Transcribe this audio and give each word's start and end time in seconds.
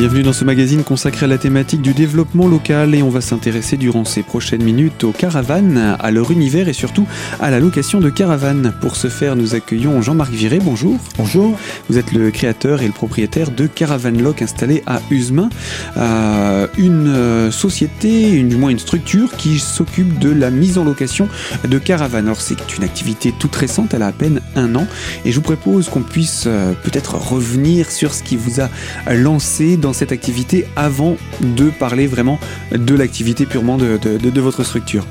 Bienvenue 0.00 0.22
dans 0.22 0.32
ce 0.32 0.46
magazine 0.46 0.82
consacré 0.82 1.26
à 1.26 1.28
la 1.28 1.36
thématique 1.36 1.82
du 1.82 1.92
développement 1.92 2.48
local 2.48 2.94
et 2.94 3.02
on 3.02 3.10
va 3.10 3.20
s'intéresser 3.20 3.76
durant 3.76 4.06
ces 4.06 4.22
prochaines 4.22 4.62
minutes 4.62 5.04
aux 5.04 5.12
caravanes, 5.12 5.76
à 6.00 6.10
leur 6.10 6.30
univers 6.30 6.68
et 6.68 6.72
surtout 6.72 7.06
à 7.38 7.50
la 7.50 7.60
location 7.60 8.00
de 8.00 8.08
caravanes. 8.08 8.72
Pour 8.80 8.96
ce 8.96 9.08
faire, 9.08 9.36
nous 9.36 9.54
accueillons 9.54 10.00
Jean-Marc 10.00 10.32
Viré. 10.32 10.58
Bonjour. 10.58 10.96
Bonjour. 11.18 11.54
Vous 11.90 11.98
êtes 11.98 12.12
le 12.12 12.30
créateur 12.30 12.80
et 12.80 12.86
le 12.86 12.94
propriétaire 12.94 13.50
de 13.50 13.66
Caravan 13.66 14.12
Lock 14.12 14.40
installé 14.40 14.82
à 14.86 15.02
Usemain, 15.10 15.50
euh, 15.98 16.66
une 16.78 17.08
euh, 17.08 17.50
société, 17.50 18.30
une, 18.30 18.48
du 18.48 18.56
moins 18.56 18.70
une 18.70 18.78
structure 18.78 19.36
qui 19.36 19.58
s'occupe 19.58 20.18
de 20.18 20.30
la 20.30 20.50
mise 20.50 20.78
en 20.78 20.84
location 20.84 21.28
de 21.68 21.78
caravanes. 21.78 22.24
Alors 22.24 22.40
c'est 22.40 22.74
une 22.74 22.84
activité 22.84 23.34
toute 23.38 23.54
récente, 23.54 23.92
elle 23.92 24.00
a 24.00 24.06
à 24.06 24.12
peine 24.12 24.40
un 24.56 24.74
an 24.76 24.86
et 25.26 25.30
je 25.30 25.36
vous 25.36 25.42
propose 25.42 25.90
qu'on 25.90 26.00
puisse 26.00 26.44
euh, 26.46 26.72
peut-être 26.84 27.16
revenir 27.16 27.90
sur 27.90 28.14
ce 28.14 28.22
qui 28.22 28.36
vous 28.36 28.62
a 28.62 28.70
lancé 29.12 29.76
dans 29.76 29.89
cette 29.92 30.12
activité 30.12 30.66
avant 30.76 31.16
de 31.40 31.70
parler 31.70 32.06
vraiment 32.06 32.38
de 32.72 32.94
l'activité 32.94 33.46
purement 33.46 33.76
de, 33.76 34.40
votre 34.40 34.64
structure 34.64 35.06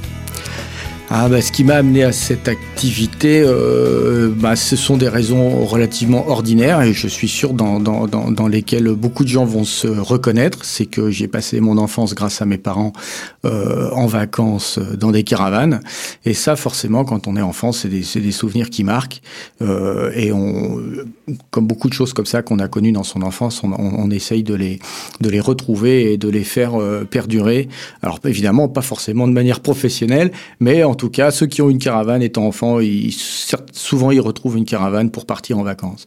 ah 1.12 1.28
bah, 1.28 1.42
ce 1.42 1.52
qui 1.52 1.64
m'a 1.64 1.74
amené 1.74 2.04
à 2.04 2.12
cette 2.12 2.48
activité, 2.48 3.42
euh, 3.44 4.30
bah, 4.32 4.56
ce 4.56 4.76
sont 4.76 4.96
des 4.96 5.10
raisons 5.10 5.66
relativement 5.66 6.30
ordinaires 6.30 6.84
et 6.84 6.94
je 6.94 7.08
suis 7.08 7.28
sûr 7.28 7.54
dans, 7.54 7.80
dans, 7.80 8.06
dans, 8.06 8.30
dans 8.30 8.48
lesquelles 8.48 8.90
beaucoup 8.90 9.24
de 9.24 9.30
gens 9.30 9.44
vont 9.44 9.64
se 9.64 9.88
reconnaître. 9.88 10.64
C'est 10.66 10.86
que 10.86 11.10
j'ai 11.10 11.28
passé 11.28 11.62
mon 11.62 11.80
enfance 11.80 12.14
grâce 12.14 12.44
à 12.44 12.46
mes 12.46 12.60
parents 12.60 12.94
euh, 13.46 13.90
en 13.92 14.06
vacances 14.06 14.78
dans 14.78 15.10
des 15.10 15.24
caravanes 15.24 15.80
et 16.26 16.36
ça 16.36 16.56
forcément 16.56 17.06
quand 17.06 17.26
on 17.26 17.38
est 17.38 17.42
enfant 17.42 17.72
c'est 17.72 17.88
des, 17.88 18.04
des, 18.22 18.32
souvenirs 18.32 18.70
qui 18.70 18.84
marquent 18.84 19.22
euh, 19.62 20.12
et 20.14 20.32
on, 20.32 20.82
comme 21.50 21.66
beaucoup 21.66 21.88
de 21.88 21.94
choses 21.94 22.14
comme 22.14 22.26
ça 22.26 22.42
qu'on 22.42 22.60
a 22.60 22.68
connues 22.68 22.92
dans 22.92 23.04
son 23.04 23.22
enfance, 23.22 23.64
on, 23.64 23.72
on, 23.72 23.94
on, 23.98 24.12
essaye 24.12 24.44
de 24.44 24.54
les, 24.54 24.80
de 25.22 25.30
les 25.30 25.40
retrouver 25.40 26.12
et 26.12 26.18
de 26.18 26.28
les 26.28 26.44
faire 26.44 26.80
euh, 26.80 27.06
perdurer. 27.06 27.70
Alors 28.02 28.20
évidemment 28.26 28.68
pas 28.68 28.82
forcément 28.82 29.28
de 29.28 29.34
manière 29.34 29.62
professionnelle, 29.62 30.32
mais 30.60 30.84
en 30.84 30.96
tout 31.00 31.10
cas, 31.10 31.32
ceux 31.32 31.48
qui 31.48 31.62
ont 31.62 31.70
une 31.70 31.80
caravane 31.80 32.22
étant 32.22 32.46
enfants, 32.46 32.80
souvent 33.72 34.12
ils 34.12 34.20
retrouvent 34.20 34.58
une 34.58 34.66
caravane 34.66 35.10
pour 35.10 35.26
partir 35.26 35.58
en 35.58 35.64
vacances. 35.64 36.06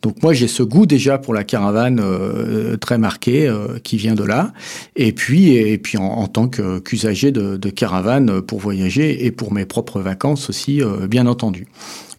Donc 0.00 0.22
moi 0.22 0.32
j'ai 0.32 0.46
ce 0.46 0.62
goût 0.62 0.86
déjà 0.86 1.18
pour 1.18 1.34
la 1.34 1.42
caravane 1.42 1.98
euh, 2.00 2.76
très 2.76 2.98
marqué 2.98 3.48
euh, 3.48 3.80
qui 3.82 3.96
vient 3.96 4.14
de 4.14 4.22
là, 4.22 4.52
et 4.94 5.12
puis 5.12 5.56
et 5.56 5.76
puis 5.76 5.98
en, 5.98 6.04
en 6.04 6.28
tant 6.28 6.48
qu'usager 6.48 7.32
de, 7.32 7.70
caravane 7.70 8.40
pour 8.40 8.60
voyager 8.60 9.26
et 9.26 9.32
pour 9.32 9.52
mes 9.52 9.64
propres 9.64 10.00
vacances 10.00 10.48
aussi 10.50 10.80
euh, 10.80 11.08
bien 11.08 11.26
entendu. 11.26 11.66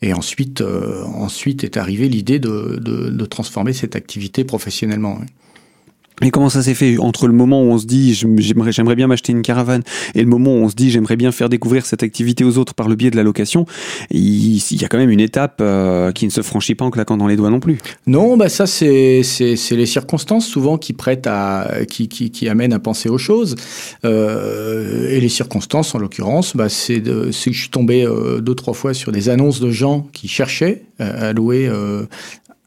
Et 0.02 0.14
ensuite 0.14 0.62
ensuite 0.62 1.64
est 1.64 1.78
arrivée 1.78 2.10
l'idée 2.10 2.40
de, 2.40 3.26
transformer 3.26 3.72
cette 3.72 3.96
activité 3.96 4.44
professionnellement. 4.44 5.20
Et 6.22 6.32
comment 6.32 6.50
ça 6.50 6.62
s'est 6.62 6.74
fait 6.74 6.98
entre 6.98 7.28
le 7.28 7.34
moment 7.34 7.62
où 7.62 7.68
on 7.68 7.78
se 7.78 7.86
dit 7.86 8.14
j'aimerais 8.14 8.72
j'aimerais 8.72 8.96
bien 8.96 9.08
m'acheter 9.08 9.32
une 9.32 9.42
caravane 9.42 9.84
et 10.16 10.22
le 10.22 10.28
moment 10.28 10.52
où 10.52 10.58
on 10.58 10.70
se 10.70 10.76
dit 10.76 10.92
j'aimerais 10.92 11.16
bien 11.16 11.32
faire 11.32 11.50
découvrir 11.50 11.86
cette 11.86 12.04
activité 12.04 12.44
aux 12.44 12.58
autres 12.58 12.74
par 12.74 12.88
le 12.88 12.96
biais 12.96 13.12
de 13.12 13.16
la 13.16 13.24
location, 13.24 13.66
il, 14.12 14.58
y 14.58 14.86
a 14.86 14.88
quand 14.88 14.98
même 14.98 15.10
une 15.10 15.20
étape 15.20 15.60
euh, 15.62 16.12
qui 16.12 16.26
ne 16.26 16.32
se 16.32 16.42
franchit 16.42 16.76
pas 16.76 16.86
en 16.86 16.92
claquant 16.92 17.18
dans 17.18 17.28
les 17.28 17.36
doigts 17.36 17.50
non 17.50 17.60
plus. 17.60 17.78
Non, 18.08 18.38
bah 18.38 18.50
ça 18.50 18.68
c'est 18.68 19.24
c'est 19.24 19.76
les 19.76 19.86
circonstances 19.86 20.46
souvent 20.46 20.78
qui 20.78 20.94
prêtent 20.94 21.28
à 21.28 21.70
qui 21.90 22.08
qui, 22.08 22.32
qui 22.32 22.50
amènent 22.50 22.74
à 22.74 22.80
penser 22.80 23.10
aux 23.10 23.18
choses 23.18 23.56
euh, 24.06 25.10
et 25.10 25.20
les 25.20 25.30
circonstances 25.30 25.96
en 25.96 26.00
l'occurrence, 26.00 26.56
bah 26.56 26.70
c'est 26.70 27.02
c'est 27.32 27.50
que 27.50 27.56
je 27.56 27.62
suis 27.62 27.70
tombé 27.70 28.04
euh, 28.04 28.42
deux 28.42 28.56
trois 28.56 28.74
fois 28.74 28.94
sur 28.94 29.12
des 29.12 29.30
annonces 29.30 29.60
de 29.60 29.72
gens 29.72 30.08
qui 30.14 30.28
cherchaient 30.28 30.84
à 31.00 31.32
louer 31.32 31.68
euh, 31.68 32.06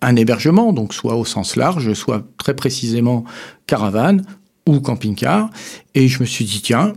un 0.03 0.17
hébergement, 0.17 0.72
donc 0.72 0.93
soit 0.93 1.15
au 1.15 1.25
sens 1.25 1.56
large, 1.56 1.93
soit 1.94 2.27
très 2.37 2.54
précisément 2.54 3.25
caravane 3.66 4.25
ou 4.66 4.81
camping-car. 4.81 5.50
Et 5.94 6.09
je 6.09 6.21
me 6.21 6.27
suis 6.27 6.44
dit, 6.44 6.60
tiens, 6.60 6.93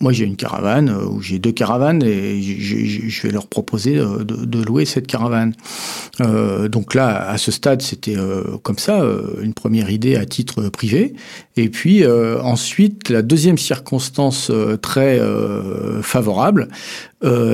moi 0.00 0.12
j'ai 0.12 0.24
une 0.24 0.36
caravane 0.36 0.88
euh, 0.88 1.06
ou 1.06 1.20
j'ai 1.20 1.38
deux 1.38 1.52
caravanes 1.52 2.02
et 2.02 2.40
je 2.40 3.22
vais 3.22 3.32
leur 3.32 3.46
proposer 3.46 3.96
de, 3.96 4.22
de 4.22 4.62
louer 4.62 4.84
cette 4.84 5.06
caravane. 5.06 5.54
Euh, 6.20 6.68
donc 6.68 6.94
là, 6.94 7.28
à 7.28 7.38
ce 7.38 7.50
stade, 7.50 7.82
c'était 7.82 8.16
euh, 8.16 8.56
comme 8.62 8.78
ça, 8.78 9.00
euh, 9.00 9.42
une 9.42 9.54
première 9.54 9.90
idée 9.90 10.16
à 10.16 10.24
titre 10.24 10.68
privé. 10.68 11.14
Et 11.56 11.68
puis 11.68 12.04
euh, 12.04 12.40
ensuite, 12.42 13.08
la 13.08 13.22
deuxième 13.22 13.58
circonstance 13.58 14.50
euh, 14.50 14.76
très 14.76 15.20
favorable, 16.02 16.68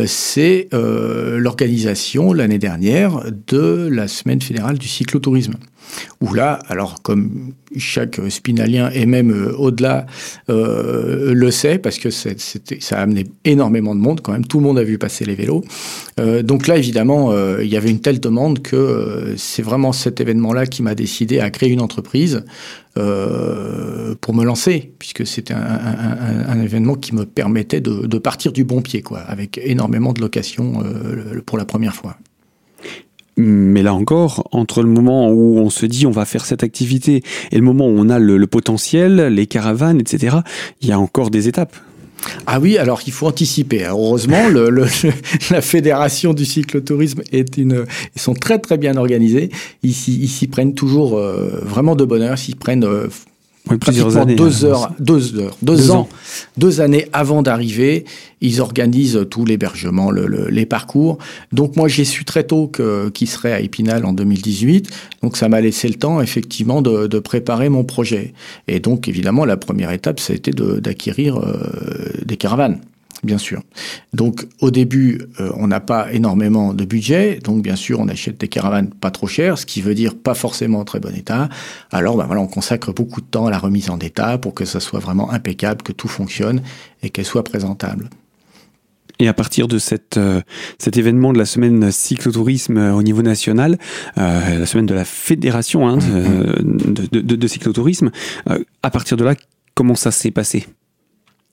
c'est 0.06 0.68
l'organisation 0.72 2.32
l'année 2.32 2.58
dernière 2.58 3.22
de 3.46 3.88
la 3.90 4.08
semaine 4.08 4.42
fédérale 4.42 4.78
du 4.78 4.88
cyclotourisme 4.88 5.54
où 6.20 6.34
là, 6.34 6.58
alors 6.68 7.02
comme 7.02 7.52
chaque 7.76 8.20
spinalien 8.28 8.90
et 8.92 9.06
même 9.06 9.30
euh, 9.30 9.54
au-delà 9.56 10.06
euh, 10.48 11.34
le 11.34 11.50
sait, 11.50 11.78
parce 11.78 11.98
que 11.98 12.10
ça 12.10 12.30
a 12.92 13.00
amené 13.00 13.24
énormément 13.44 13.94
de 13.94 14.00
monde 14.00 14.20
quand 14.20 14.32
même, 14.32 14.46
tout 14.46 14.58
le 14.58 14.64
monde 14.64 14.78
a 14.78 14.84
vu 14.84 14.98
passer 14.98 15.24
les 15.24 15.34
vélos. 15.34 15.64
Euh, 16.20 16.42
donc 16.42 16.66
là, 16.66 16.76
évidemment, 16.76 17.32
il 17.58 17.68
y 17.68 17.76
avait 17.76 17.90
une 17.90 18.00
telle 18.00 18.20
demande 18.20 18.62
que 18.62 19.34
c'est 19.36 19.62
vraiment 19.62 19.92
cet 19.92 20.20
événement-là 20.20 20.66
qui 20.66 20.82
m'a 20.82 20.94
décidé 20.94 21.40
à 21.40 21.50
créer 21.50 21.70
une 21.70 21.80
entreprise 21.80 22.44
pour 22.94 24.34
me 24.34 24.44
lancer, 24.44 24.92
puisque 24.98 25.26
c'était 25.26 25.54
un, 25.54 26.60
événement 26.60 26.94
qui 26.94 27.14
me 27.14 27.24
permettait 27.24 27.80
de, 27.80 28.18
partir 28.18 28.52
du 28.52 28.64
bon 28.64 28.82
pied, 28.82 29.02
quoi, 29.02 29.18
avec 29.18 29.60
énormément 29.62 30.12
de 30.12 30.20
locations 30.20 30.84
pour 31.44 31.58
la 31.58 31.64
première 31.64 31.94
fois. 31.94 32.16
Mais 33.36 33.82
là 33.82 33.94
encore, 33.94 34.48
entre 34.52 34.82
le 34.82 34.88
moment 34.88 35.30
où 35.30 35.58
on 35.58 35.70
se 35.70 35.86
dit 35.86 36.06
on 36.06 36.10
va 36.10 36.24
faire 36.24 36.46
cette 36.46 36.62
activité 36.62 37.22
et 37.50 37.56
le 37.56 37.62
moment 37.62 37.86
où 37.86 37.94
on 37.96 38.08
a 38.08 38.18
le, 38.18 38.46
potentiel, 38.46 39.26
les 39.28 39.46
caravanes, 39.46 40.00
etc., 40.00 40.36
il 40.80 40.88
y 40.88 40.92
a 40.92 40.98
encore 40.98 41.30
des 41.30 41.48
étapes. 41.48 41.76
Ah 42.46 42.58
oui, 42.58 42.78
alors 42.78 43.02
il 43.06 43.12
faut 43.12 43.26
anticiper. 43.26 43.84
Alors, 43.84 44.00
heureusement, 44.00 44.48
le, 44.48 44.70
le, 44.70 44.86
la 45.50 45.60
fédération 45.60 46.32
du 46.32 46.44
cyclotourisme 46.44 47.22
est 47.32 47.58
une, 47.58 47.84
ils 48.14 48.20
sont 48.20 48.34
très 48.34 48.58
très 48.58 48.78
bien 48.78 48.96
organisés. 48.96 49.50
Ils 49.82 49.92
s'y 49.92 50.46
prennent 50.46 50.74
toujours 50.74 51.18
vraiment 51.18 51.96
de 51.96 52.04
bonheur. 52.04 52.38
Ils 52.48 52.56
prennent 52.56 52.84
euh, 52.84 53.08
oui, 53.70 53.78
plusieurs 53.78 54.18
années. 54.18 54.34
Deux 54.34 54.64
heures, 54.64 54.92
deux 54.98 55.38
heures, 55.38 55.56
deux, 55.62 55.76
deux 55.76 55.90
ans, 55.90 56.00
ans, 56.00 56.08
deux 56.58 56.82
années 56.82 57.06
avant 57.14 57.42
d'arriver, 57.42 58.04
ils 58.42 58.60
organisent 58.60 59.26
tout 59.30 59.46
l'hébergement, 59.46 60.10
le, 60.10 60.26
le, 60.26 60.48
les 60.50 60.66
parcours. 60.66 61.16
Donc 61.52 61.76
moi, 61.76 61.88
j'ai 61.88 62.04
su 62.04 62.26
très 62.26 62.44
tôt 62.44 62.66
que 62.66 63.08
qui 63.08 63.26
serait 63.26 63.52
à 63.52 63.60
Épinal 63.60 64.04
en 64.04 64.12
2018. 64.12 64.90
Donc 65.22 65.38
ça 65.38 65.48
m'a 65.48 65.62
laissé 65.62 65.88
le 65.88 65.94
temps 65.94 66.20
effectivement 66.20 66.82
de, 66.82 67.06
de, 67.06 67.18
préparer 67.18 67.70
mon 67.70 67.84
projet. 67.84 68.34
Et 68.68 68.80
donc 68.80 69.08
évidemment, 69.08 69.46
la 69.46 69.56
première 69.56 69.92
étape, 69.92 70.20
ça 70.20 70.34
a 70.34 70.36
été 70.36 70.50
d'acquérir 70.50 71.38
euh, 71.38 71.56
des 72.24 72.36
caravanes 72.36 72.80
bien 73.24 73.38
sûr. 73.38 73.62
Donc 74.12 74.46
au 74.60 74.70
début, 74.70 75.22
euh, 75.40 75.50
on 75.56 75.66
n'a 75.66 75.80
pas 75.80 76.12
énormément 76.12 76.74
de 76.74 76.84
budget, 76.84 77.38
donc 77.42 77.62
bien 77.62 77.76
sûr, 77.76 78.00
on 78.00 78.08
achète 78.08 78.38
des 78.38 78.48
caravanes 78.48 78.90
pas 78.90 79.10
trop 79.10 79.26
chères, 79.26 79.58
ce 79.58 79.66
qui 79.66 79.80
veut 79.80 79.94
dire 79.94 80.14
pas 80.14 80.34
forcément 80.34 80.80
en 80.80 80.84
très 80.84 81.00
bon 81.00 81.14
état. 81.14 81.48
Alors 81.90 82.16
ben 82.16 82.26
voilà, 82.26 82.40
on 82.40 82.46
consacre 82.46 82.92
beaucoup 82.92 83.20
de 83.20 83.26
temps 83.26 83.46
à 83.46 83.50
la 83.50 83.58
remise 83.58 83.90
en 83.90 83.98
état 83.98 84.38
pour 84.38 84.54
que 84.54 84.64
ça 84.64 84.80
soit 84.80 85.00
vraiment 85.00 85.30
impeccable, 85.30 85.82
que 85.82 85.92
tout 85.92 86.08
fonctionne 86.08 86.62
et 87.02 87.10
qu'elle 87.10 87.24
soit 87.24 87.44
présentable. 87.44 88.08
Et 89.20 89.28
à 89.28 89.34
partir 89.34 89.68
de 89.68 89.78
cette, 89.78 90.16
euh, 90.16 90.40
cet 90.78 90.96
événement 90.96 91.32
de 91.32 91.38
la 91.38 91.44
semaine 91.44 91.92
cyclotourisme 91.92 92.78
au 92.78 93.02
niveau 93.02 93.22
national, 93.22 93.78
euh, 94.18 94.58
la 94.58 94.66
semaine 94.66 94.86
de 94.86 94.94
la 94.94 95.04
fédération 95.04 95.86
hein, 95.86 95.98
de, 95.98 96.62
de, 96.62 97.20
de, 97.20 97.36
de, 97.36 97.46
cyclotourisme, 97.46 98.10
euh, 98.50 98.58
à 98.82 98.90
partir 98.90 99.16
de 99.16 99.24
là, 99.24 99.34
comment 99.74 99.94
ça 99.94 100.10
s'est 100.10 100.32
passé? 100.32 100.66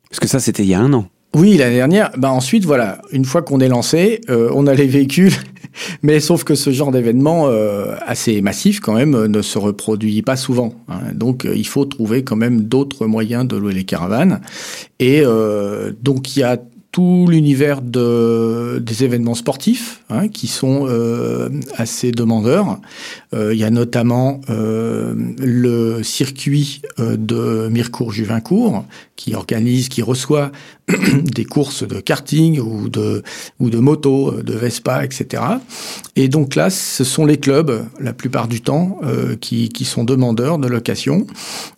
Parce 0.09 0.19
que 0.19 0.27
ça, 0.27 0.39
c'était 0.39 0.63
il 0.63 0.69
y 0.69 0.73
a 0.73 0.79
un 0.79 0.91
an. 0.93 1.07
Oui, 1.33 1.55
l'année 1.55 1.77
dernière. 1.77 2.11
Bah 2.17 2.29
ensuite, 2.29 2.65
voilà, 2.65 3.01
une 3.11 3.23
fois 3.23 3.41
qu'on 3.41 3.61
est 3.61 3.69
lancé, 3.69 4.19
euh, 4.29 4.51
on 4.53 4.67
a 4.67 4.73
les 4.73 4.85
véhicules, 4.85 5.31
mais 6.03 6.19
sauf 6.19 6.43
que 6.43 6.55
ce 6.55 6.71
genre 6.71 6.91
d'événement 6.91 7.47
euh, 7.47 7.95
assez 8.05 8.41
massif 8.41 8.81
quand 8.81 8.93
même 8.93 9.27
ne 9.27 9.41
se 9.41 9.57
reproduit 9.57 10.21
pas 10.23 10.35
souvent. 10.35 10.73
Hein. 10.89 10.99
Donc, 11.13 11.45
euh, 11.45 11.55
il 11.55 11.65
faut 11.65 11.85
trouver 11.85 12.25
quand 12.25 12.35
même 12.35 12.63
d'autres 12.63 13.05
moyens 13.05 13.47
de 13.47 13.55
louer 13.55 13.73
les 13.73 13.85
caravanes. 13.85 14.41
Et 14.99 15.21
euh, 15.23 15.93
donc, 16.01 16.35
il 16.35 16.41
y 16.41 16.43
a 16.43 16.57
tout 16.91 17.25
l'univers 17.29 17.81
de, 17.81 18.79
des 18.79 19.03
événements 19.03 19.35
sportifs 19.35 20.03
hein, 20.09 20.27
qui 20.27 20.47
sont 20.47 20.87
euh, 20.87 21.49
assez 21.77 22.11
demandeurs. 22.11 22.79
Euh, 23.33 23.53
il 23.53 23.59
y 23.59 23.63
a 23.63 23.69
notamment 23.69 24.41
euh, 24.49 25.13
le 25.39 26.03
circuit 26.03 26.81
euh, 26.99 27.15
de 27.15 27.69
Mirecourt-Juvincourt 27.69 28.85
qui 29.15 29.35
organise, 29.35 29.87
qui 29.87 30.01
reçoit 30.01 30.51
des 31.23 31.45
courses 31.45 31.87
de 31.87 31.99
karting 31.99 32.59
ou 32.59 32.89
de, 32.89 33.23
ou 33.59 33.69
de 33.69 33.77
moto, 33.77 34.31
de 34.41 34.53
Vespa, 34.53 35.03
etc. 35.05 35.43
Et 36.15 36.27
donc 36.27 36.55
là, 36.55 36.69
ce 36.69 37.03
sont 37.03 37.25
les 37.25 37.37
clubs, 37.37 37.85
la 37.99 38.13
plupart 38.13 38.47
du 38.47 38.61
temps, 38.61 38.99
euh, 39.03 39.35
qui, 39.39 39.69
qui 39.69 39.85
sont 39.85 40.03
demandeurs 40.03 40.57
de 40.57 40.67
location. 40.67 41.27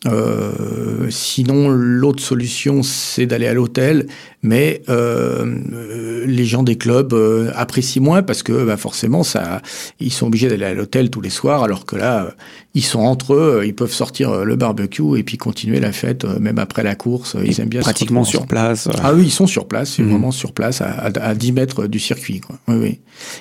Euh, 0.07 1.09
sinon, 1.09 1.69
l'autre 1.69 2.23
solution, 2.23 2.81
c'est 2.81 3.25
d'aller 3.25 3.47
à 3.47 3.53
l'hôtel, 3.53 4.07
mais 4.41 4.81
euh, 4.89 6.25
les 6.25 6.45
gens 6.45 6.63
des 6.63 6.77
clubs 6.77 7.13
apprécient 7.55 8.01
moins 8.01 8.23
parce 8.23 8.43
que 8.43 8.65
bah, 8.65 8.77
forcément, 8.77 9.23
ça, 9.23 9.61
ils 9.99 10.11
sont 10.11 10.27
obligés 10.27 10.49
d'aller 10.49 10.65
à 10.65 10.73
l'hôtel 10.73 11.09
tous 11.09 11.21
les 11.21 11.29
soirs, 11.29 11.63
alors 11.63 11.85
que 11.85 11.95
là, 11.95 12.33
ils 12.73 12.83
sont 12.83 13.01
entre 13.01 13.35
eux, 13.35 13.63
ils 13.65 13.75
peuvent 13.75 13.91
sortir 13.91 14.43
le 14.43 14.55
barbecue 14.55 15.17
et 15.17 15.23
puis 15.23 15.37
continuer 15.37 15.79
la 15.79 15.91
fête 15.91 16.25
même 16.25 16.57
après 16.57 16.83
la 16.83 16.95
course. 16.95 17.37
Ils 17.45 17.61
aiment 17.61 17.69
bien 17.69 17.81
pratiquement 17.81 18.23
sur 18.23 18.47
place. 18.47 18.87
Ah 19.01 19.13
oui, 19.13 19.23
ils 19.25 19.31
sont 19.31 19.47
sur 19.47 19.67
place, 19.67 19.93
c'est 19.93 20.03
mmh. 20.03 20.09
vraiment 20.09 20.31
sur 20.31 20.51
place, 20.51 20.81
à, 20.81 20.89
à, 20.89 21.35
10 21.35 21.51
mètres 21.53 21.87
du 21.87 21.99
circuit. 21.99 22.41
Quoi. 22.41 22.57
Oui, 22.67 22.75
oui. 22.75 22.99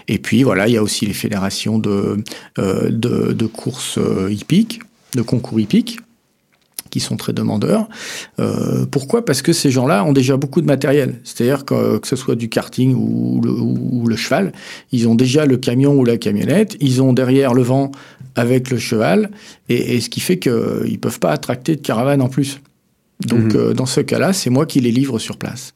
Et 0.09 0.19
puis 0.19 0.43
voilà, 0.43 0.69
il 0.69 0.75
y 0.75 0.77
a 0.77 0.83
aussi 0.83 1.07
les 1.07 1.13
fédérations 1.13 1.79
de, 1.79 2.23
de, 2.57 3.33
de 3.33 3.47
courses 3.47 3.99
hippiques, 4.31 4.81
de 5.15 5.23
concours 5.23 5.61
hippiques 5.61 5.99
qui 6.93 7.01
sont 7.01 7.17
très 7.17 7.33
demandeurs. 7.33 7.89
Euh, 8.39 8.85
pourquoi? 8.89 9.25
Parce 9.25 9.43
que 9.43 9.53
ces 9.53 9.71
gens-là 9.71 10.05
ont 10.05 10.13
déjà 10.13 10.37
beaucoup 10.37 10.61
de 10.61 10.67
matériel. 10.67 11.21
C'est-à-dire 11.25 11.65
que, 11.65 11.99
que 11.99 12.07
ce 12.07 12.17
soit 12.17 12.37
du 12.37 12.49
karting 12.49 12.95
ou 12.95 13.41
le, 13.43 13.51
ou 13.51 14.07
le, 14.07 14.15
cheval, 14.15 14.53
ils 14.93 15.09
ont 15.09 15.15
déjà 15.15 15.47
le 15.47 15.57
camion 15.57 15.95
ou 15.95 16.05
la 16.05 16.19
camionnette, 16.19 16.77
ils 16.81 17.03
ont 17.03 17.15
derrière 17.15 17.55
le 17.55 17.63
vent 17.63 17.91
avec 18.37 18.71
le 18.71 18.79
cheval, 18.79 19.31
et, 19.69 19.97
et 19.97 20.01
ce 20.01 20.11
qui 20.11 20.21
fait 20.21 20.39
qu'ils 20.39 20.53
ne 20.53 20.97
peuvent 20.97 21.19
pas 21.19 21.33
attracter 21.33 21.77
de 21.77 21.81
caravane 21.81 22.21
en 22.21 22.29
plus. 22.29 22.61
Donc, 23.27 23.55
mmh. 23.55 23.57
euh, 23.57 23.75
dans 23.75 23.87
ce 23.87 24.01
cas-là, 24.01 24.33
c'est 24.33 24.51
moi 24.51 24.67
qui 24.67 24.81
les 24.81 24.93
livre 24.93 25.19
sur 25.19 25.37
place. 25.37 25.75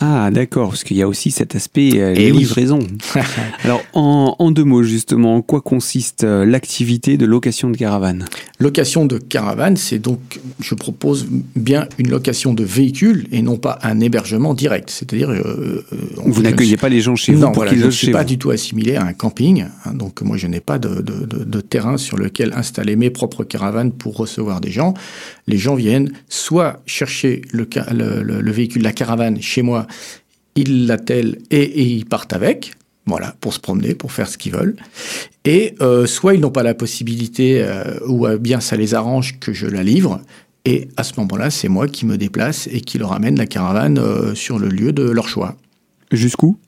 Ah, 0.00 0.30
d'accord, 0.30 0.68
parce 0.68 0.84
qu'il 0.84 0.96
y 0.96 1.02
a 1.02 1.08
aussi 1.08 1.32
cet 1.32 1.56
aspect 1.56 1.90
euh, 1.96 2.14
eh 2.16 2.30
livraison. 2.30 2.78
Alors, 3.64 3.82
en, 3.94 4.36
en, 4.38 4.52
deux 4.52 4.62
mots, 4.62 4.84
justement, 4.84 5.34
en 5.34 5.42
quoi 5.42 5.60
consiste 5.60 6.22
euh, 6.22 6.46
l'activité 6.46 7.16
de 7.16 7.26
location 7.26 7.68
de 7.68 7.76
caravane? 7.76 8.26
Location 8.60 9.06
de 9.06 9.18
caravane, 9.18 9.76
c'est 9.76 9.98
donc, 9.98 10.38
je 10.60 10.76
propose 10.76 11.26
bien 11.56 11.88
une 11.98 12.10
location 12.10 12.54
de 12.54 12.62
véhicule 12.62 13.26
et 13.32 13.42
non 13.42 13.56
pas 13.56 13.80
un 13.82 13.98
hébergement 13.98 14.54
direct. 14.54 14.88
C'est-à-dire. 14.88 15.30
Euh, 15.30 15.84
vous 16.24 16.42
n'accueillez 16.42 16.76
pas 16.76 16.88
les 16.88 17.00
gens 17.00 17.16
chez 17.16 17.32
vous 17.32 17.40
non, 17.40 17.46
pour 17.48 17.56
voilà, 17.56 17.72
qu'ils 17.72 17.80
je 17.80 17.86
ne 17.86 17.90
suis 17.90 18.12
pas 18.12 18.24
du 18.24 18.38
tout 18.38 18.50
assimilé 18.50 18.94
à 18.94 19.04
un 19.04 19.14
camping. 19.14 19.64
Hein, 19.84 19.94
donc, 19.94 20.22
moi, 20.22 20.36
je 20.36 20.46
n'ai 20.46 20.60
pas 20.60 20.78
de, 20.78 21.02
de, 21.02 21.26
de, 21.26 21.42
de, 21.42 21.60
terrain 21.60 21.96
sur 21.96 22.18
lequel 22.18 22.52
installer 22.52 22.94
mes 22.94 23.10
propres 23.10 23.42
caravanes 23.42 23.90
pour 23.90 24.16
recevoir 24.16 24.60
des 24.60 24.70
gens. 24.70 24.94
Les 25.48 25.58
gens 25.58 25.74
viennent 25.74 26.12
soit 26.28 26.82
chercher 26.86 27.42
le, 27.50 27.68
le, 27.92 28.22
le, 28.22 28.40
le 28.40 28.52
véhicule, 28.52 28.82
la 28.82 28.92
caravane 28.92 29.42
chez 29.42 29.62
moi 29.62 29.87
ils 30.54 30.86
l'attellent 30.86 31.38
et, 31.50 31.82
ils 31.82 32.06
partent 32.06 32.32
avec, 32.32 32.72
voilà, 33.06 33.34
pour 33.40 33.54
se 33.54 33.60
promener, 33.60 33.94
pour 33.94 34.12
faire 34.12 34.28
ce 34.28 34.38
qu'ils 34.38 34.52
veulent. 34.52 34.76
Et 35.44 35.74
euh, 35.80 36.06
soit 36.06 36.34
ils 36.34 36.40
n'ont 36.40 36.50
pas 36.50 36.62
la 36.62 36.74
possibilité, 36.74 37.62
euh, 37.62 37.98
ou 38.06 38.26
bien 38.38 38.60
ça 38.60 38.76
les 38.76 38.94
arrange 38.94 39.38
que 39.40 39.52
je 39.52 39.66
la 39.66 39.82
livre, 39.82 40.20
et 40.68 40.88
à 40.98 41.02
ce 41.02 41.18
moment-là, 41.20 41.48
c'est 41.48 41.68
moi 41.68 41.88
qui 41.88 42.04
me 42.04 42.18
déplace 42.18 42.68
et 42.70 42.82
qui 42.82 42.98
leur 42.98 43.12
amène 43.12 43.38
la 43.38 43.46
caravane 43.46 43.98
euh, 43.98 44.34
sur 44.34 44.58
le 44.58 44.68
lieu 44.68 44.92
de 44.92 45.02
leur 45.02 45.26
choix. 45.26 45.56
Jusqu'où? 46.12 46.58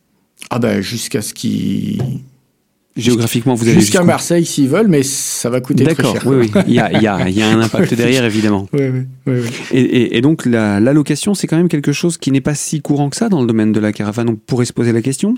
Ah 0.48 0.58
ben 0.58 0.80
jusqu'à 0.80 1.20
ce 1.20 1.34
qu'ils 1.34 2.02
Géographiquement, 2.96 3.54
vous 3.54 3.68
allez 3.68 3.78
jusqu'à 3.78 4.02
Marseille 4.02 4.44
s'ils 4.44 4.68
veulent, 4.68 4.88
mais 4.88 5.02
ça 5.04 5.48
va 5.48 5.60
coûter 5.60 5.84
très 5.84 5.94
cher. 6.02 6.12
D'accord, 6.14 6.32
oui, 6.32 6.50
oui. 6.54 6.62
Il 6.66 6.74
y 6.74 6.80
a, 6.80 6.92
il 6.92 7.00
y, 7.00 7.06
a, 7.06 7.28
il 7.28 7.38
y 7.38 7.42
a 7.42 7.48
un 7.48 7.60
impact 7.62 7.94
derrière, 7.94 8.24
évidemment. 8.24 8.68
Oui, 8.72 8.80
oui, 8.82 9.00
oui, 9.26 9.40
oui. 9.42 9.50
Et, 9.70 9.80
et, 9.80 10.16
et, 10.16 10.20
donc, 10.20 10.44
la, 10.44 10.80
la 10.80 10.92
location, 10.92 11.34
c'est 11.34 11.46
quand 11.46 11.56
même 11.56 11.68
quelque 11.68 11.92
chose 11.92 12.18
qui 12.18 12.32
n'est 12.32 12.40
pas 12.40 12.56
si 12.56 12.82
courant 12.82 13.08
que 13.08 13.16
ça 13.16 13.28
dans 13.28 13.40
le 13.40 13.46
domaine 13.46 13.70
de 13.72 13.78
la 13.78 13.92
caravane. 13.92 14.28
On 14.30 14.36
pourrait 14.36 14.64
se 14.64 14.72
poser 14.72 14.92
la 14.92 15.02
question 15.02 15.36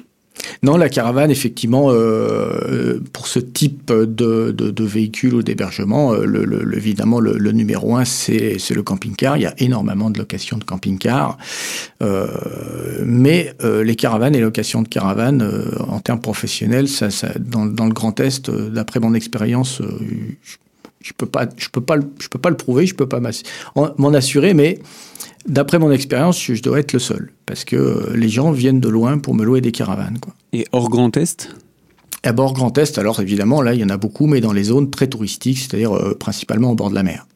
non, 0.62 0.76
la 0.76 0.88
caravane, 0.88 1.31
effectivement, 1.31 1.88
euh, 1.90 3.00
pour 3.12 3.26
ce 3.26 3.38
type 3.38 3.93
de, 3.93 4.50
de, 4.52 4.84
véhicule 4.84 5.34
ou 5.34 5.43
d'hébergement, 5.43 6.12
euh, 6.12 6.25
le, 6.25 6.76
évidemment, 6.76 7.20
le, 7.20 7.52
numéro 7.52 7.96
un, 7.96 8.05
c'est 8.05 8.58
le 8.70 8.82
camping-car. 8.82 9.37
Il 9.37 9.43
y 9.43 9.46
a 9.46 9.55
énormément 9.58 10.11
de 10.11 10.19
locations 10.19 10.58
de 10.58 10.64
camping-car. 10.64 11.37
Euh, 12.02 12.29
mais 13.05 13.55
euh, 13.62 13.82
les 13.82 13.96
caravanes 13.96 14.34
et 14.34 14.40
locations 14.40 14.82
de 14.82 14.88
caravanes, 14.88 15.43
euh, 15.43 15.79
en 15.88 16.00
termes 16.00 16.20
professionnels, 16.20 16.88
ça, 16.88 17.08
dans, 17.38 17.67
dans, 17.67 17.87
le 17.87 17.93
Grand 17.93 18.19
Est, 18.20 18.49
euh, 18.49 18.70
d'après 18.70 19.00
mon 19.00 19.14
expérience, 19.14 19.82
je, 20.43 20.56
je 21.00 21.12
peux 21.17 21.26
pas, 21.26 21.46
je 21.56 21.69
peux 21.69 21.81
pas, 21.81 21.96
peux 21.99 22.38
pas 22.38 22.50
le 22.50 22.56
prouver, 22.56 22.87
je 22.87 22.94
peux 22.94 23.08
pas 23.08 23.20
m'en 23.75 24.14
assurer, 24.14 24.55
mais 24.55 24.78
D'après 25.46 25.78
mon 25.78 25.90
expérience, 25.90 26.42
je, 26.42 26.60
dois 26.62 26.78
être 26.78 26.92
le 26.92 26.98
seul, 26.98 27.32
parce 27.46 27.64
que 27.64 27.76
euh, 27.76 28.16
les 28.16 28.28
gens 28.28 28.52
viennent 28.52 28.80
de 28.80 28.88
loin 28.88 29.18
pour 29.18 29.34
me 29.34 29.44
louer 29.44 29.60
des 29.60 29.72
caravanes. 29.72 30.18
Quoi. 30.20 30.34
Et 30.52 30.66
hors 30.72 30.88
Grand 30.88 31.16
Est? 31.16 31.54
À 32.22 32.32
bord 32.32 32.52
Grand 32.52 32.76
Est, 32.78 32.98
alors 32.98 33.20
évidemment, 33.20 33.62
là, 33.62 33.74
il 33.74 33.80
y 33.80 33.84
en 33.84 33.88
a 33.88 33.96
beaucoup, 33.96 34.26
mais 34.26 34.40
dans 34.40 34.52
les 34.52 34.64
zones 34.64 34.90
très 34.90 35.08
touristiques, 35.08 35.58
c'est-à-dire 35.58 35.96
euh, 35.96 36.14
principalement 36.14 36.70
au 36.70 36.74
bord 36.74 36.90
de 36.90 36.94
la 36.94 37.02
mer. 37.02 37.26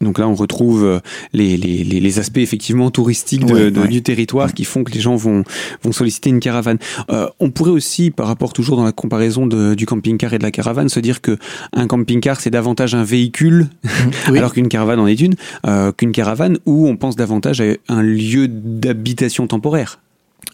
Donc 0.00 0.18
là, 0.18 0.28
on 0.28 0.34
retrouve 0.34 0.84
euh, 0.84 0.98
les, 1.32 1.56
les, 1.56 1.84
les 1.84 2.18
aspects 2.18 2.38
effectivement 2.38 2.90
touristiques 2.90 3.44
de, 3.46 3.54
Ouais, 3.54 3.70
de, 3.70 3.80
ouais. 3.80 3.88
du 3.88 4.02
territoire 4.02 4.52
qui 4.54 4.64
font 4.64 4.84
que 4.84 4.92
les 4.92 5.00
gens 5.00 5.16
vont, 5.16 5.44
vont 5.82 5.92
solliciter 5.92 6.30
une 6.30 6.40
caravane. 6.40 6.78
Euh, 7.10 7.28
on 7.40 7.50
pourrait 7.50 7.70
aussi, 7.70 8.10
par 8.10 8.26
rapport 8.26 8.52
toujours 8.52 8.76
dans 8.76 8.84
la 8.84 8.92
comparaison 8.92 9.46
de, 9.46 9.74
du 9.74 9.86
camping-car 9.86 10.34
et 10.34 10.38
de 10.38 10.42
la 10.42 10.50
caravane, 10.50 10.88
se 10.88 11.00
dire 11.00 11.20
que 11.20 11.36
un 11.72 11.86
camping-car 11.86 12.40
c'est 12.40 12.50
davantage 12.50 12.94
un 12.94 13.04
véhicule, 13.04 13.68
Oui. 14.30 14.38
alors 14.38 14.52
qu'une 14.52 14.68
caravane 14.68 15.00
en 15.00 15.06
est 15.06 15.20
une, 15.20 15.34
euh, 15.66 15.92
qu'une 15.92 16.12
caravane 16.12 16.58
où 16.66 16.88
on 16.88 16.96
pense 16.96 17.16
davantage 17.16 17.60
à 17.60 17.74
un 17.88 18.02
lieu 18.02 18.48
d'habitation 18.48 19.46
temporaire. 19.46 20.00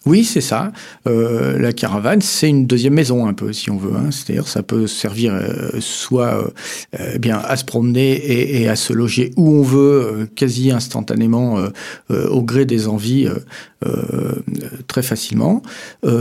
Oui, 0.06 0.24
c'est 0.24 0.40
ça. 0.40 0.72
Euh, 1.06 1.58
la 1.58 1.72
caravane, 1.72 2.22
c'est 2.22 2.48
une 2.48 2.66
deuxième 2.66 2.94
maison 2.94 3.26
un 3.26 3.34
peu, 3.34 3.52
si 3.52 3.70
on 3.70 3.76
veut. 3.76 3.94
Hein. 3.96 4.10
C'est-à-dire, 4.10 4.48
ça 4.48 4.62
peut 4.62 4.86
servir 4.86 5.34
euh, 5.34 5.70
soit 5.80 6.52
euh, 6.98 7.18
bien 7.18 7.38
à 7.38 7.56
se 7.56 7.64
promener 7.64 8.60
et, 8.60 8.68
à 8.68 8.76
se 8.76 8.92
loger 8.92 9.32
où 9.36 9.50
on 9.50 9.62
veut, 9.62 10.28
quasi 10.34 10.70
instantanément, 10.70 11.58
au 12.08 12.42
gré 12.42 12.64
des 12.64 12.88
envies, 12.88 13.28
très 14.86 15.02
facilement. 15.02 15.62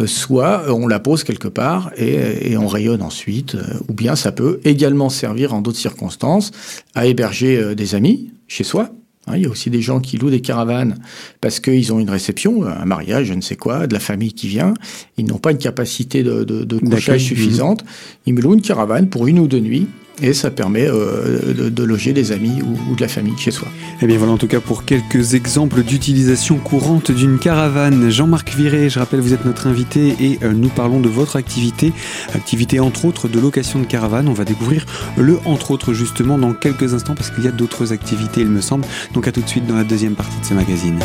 soit 0.05 0.63
on 0.73 0.87
la 0.87 0.99
pose 0.99 1.23
quelque 1.23 1.47
part 1.47 1.91
et 1.97 2.57
on 2.57 2.67
rayonne 2.67 3.01
ensuite. 3.01 3.55
ou 3.87 3.93
bien 3.93 4.15
ça 4.15 4.31
peut 4.31 4.59
également 4.63 5.09
servir 5.09 5.53
en 5.53 5.61
d'autres 5.61 5.77
circonstances 5.77 6.51
à 6.95 7.05
héberger 7.05 7.75
des 7.75 7.95
amis 7.95 8.31
chez 8.47 8.63
soi. 8.63 8.91
Hein, 9.29 9.37
il 9.37 9.43
y 9.43 9.45
a 9.45 9.49
aussi 9.49 9.69
des 9.69 9.81
gens 9.81 9.99
qui 9.99 10.17
louent 10.17 10.29
des 10.29 10.41
caravanes 10.41 10.97
parce 11.41 11.59
qu'ils 11.59 11.93
ont 11.93 11.99
une 11.99 12.09
réception, 12.09 12.65
un 12.65 12.85
mariage, 12.85 13.27
je 13.27 13.33
ne 13.33 13.41
sais 13.41 13.55
quoi, 13.55 13.87
de 13.87 13.93
la 13.93 13.99
famille 13.99 14.33
qui 14.33 14.47
vient. 14.47 14.73
Ils 15.17 15.25
n'ont 15.25 15.37
pas 15.37 15.51
une 15.51 15.57
capacité 15.57 16.23
de, 16.23 16.43
de, 16.43 16.63
de 16.63 16.77
couchage 16.77 17.23
suffisante. 17.23 17.83
Ils 18.25 18.33
me 18.33 18.41
louent 18.41 18.55
une 18.55 18.61
caravane 18.61 19.09
pour 19.09 19.27
une 19.27 19.39
ou 19.39 19.47
deux 19.47 19.59
nuits 19.59 19.87
et 20.21 20.33
ça 20.33 20.51
permet 20.51 20.87
euh, 20.87 21.69
de, 21.69 21.83
loger 21.83 22.13
des 22.13 22.31
amis 22.31 22.61
ou, 22.61 22.91
ou, 22.91 22.95
de 22.95 23.01
la 23.01 23.07
famille 23.07 23.37
chez 23.37 23.51
soi. 23.51 23.67
Et 23.67 24.03
eh 24.03 24.07
bien 24.07 24.17
voilà 24.17 24.33
en 24.33 24.37
tout 24.37 24.47
cas 24.47 24.59
pour 24.59 24.85
quelques 24.85 25.33
exemples 25.33 25.83
d'utilisation 25.83 26.57
courante 26.57 27.11
d'une 27.11 27.39
caravane. 27.39 28.09
Jean-Marc 28.09 28.53
Viré, 28.55 28.89
je 28.89 28.99
rappelle, 28.99 29.19
vous 29.19 29.33
êtes 29.33 29.45
notre 29.45 29.67
invité 29.67 30.15
et 30.19 30.39
euh, 30.43 30.53
nous 30.53 30.69
parlons 30.69 30.99
de 30.99 31.09
votre 31.09 31.35
activité, 31.35 31.93
activité 32.33 32.79
entre 32.79 33.05
autres 33.05 33.27
de 33.27 33.39
location 33.39 33.79
de 33.79 33.85
caravane. 33.85 34.27
On 34.27 34.33
va 34.33 34.45
découvrir 34.45 34.85
le 35.17 35.39
entre 35.45 35.71
autres 35.71 35.93
justement 35.93 36.37
dans 36.37 36.53
quelques 36.53 36.93
instants 36.93 37.15
parce 37.15 37.31
qu'il 37.31 37.43
y 37.43 37.47
a 37.47 37.51
d'autres 37.51 37.93
activités 37.93 38.41
il 38.41 38.49
me 38.49 38.61
semble. 38.61 38.85
Donc 39.13 39.27
à 39.27 39.31
tout 39.31 39.41
de 39.41 39.49
suite 39.49 39.67
dans 39.67 39.75
la 39.75 39.83
deuxième 39.83 40.15
partie 40.15 40.39
de 40.39 40.45
ce 40.45 40.53
magazine. 40.53 40.99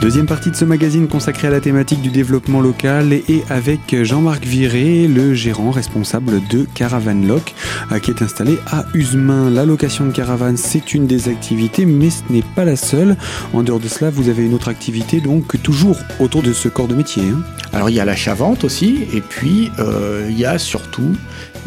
Deuxième 0.00 0.26
partie 0.26 0.50
de 0.50 0.56
ce 0.56 0.66
magazine 0.66 1.08
consacré 1.08 1.48
à 1.48 1.50
la 1.50 1.60
thématique 1.60 2.02
du 2.02 2.10
développement 2.10 2.60
local 2.60 3.14
et 3.14 3.42
avec 3.48 4.04
Jean-Marc 4.04 4.44
Viré, 4.44 5.08
le 5.08 5.32
gérant 5.32 5.70
responsable 5.70 6.42
de 6.50 6.66
Caravan 6.74 7.26
Lock, 7.26 7.54
euh, 7.90 7.98
qui 7.98 8.10
est 8.10 8.20
installé 8.22 8.58
à 8.66 8.84
Usemain. 8.92 9.48
La 9.48 9.64
location 9.64 10.04
de 10.04 10.12
caravane, 10.12 10.58
c'est 10.58 10.92
une 10.92 11.06
des 11.06 11.30
activités, 11.30 11.86
mais 11.86 12.10
ce 12.10 12.22
n'est 12.28 12.44
pas 12.54 12.66
la 12.66 12.76
seule. 12.76 13.16
En 13.54 13.62
dehors 13.62 13.80
de 13.80 13.88
cela, 13.88 14.10
vous 14.10 14.28
avez 14.28 14.44
une 14.44 14.52
autre 14.52 14.68
activité, 14.68 15.22
donc 15.22 15.60
toujours 15.62 15.96
autour 16.20 16.42
de 16.42 16.52
ce 16.52 16.68
corps 16.68 16.88
de 16.88 16.94
métier. 16.94 17.22
Hein. 17.22 17.42
Alors 17.72 17.90
il 17.90 17.96
y 17.96 18.00
a 18.00 18.04
l'achat-vente 18.04 18.64
aussi, 18.64 19.00
et 19.12 19.20
puis 19.20 19.70
euh, 19.78 20.26
il 20.30 20.38
y 20.38 20.44
a 20.44 20.58
surtout, 20.58 21.14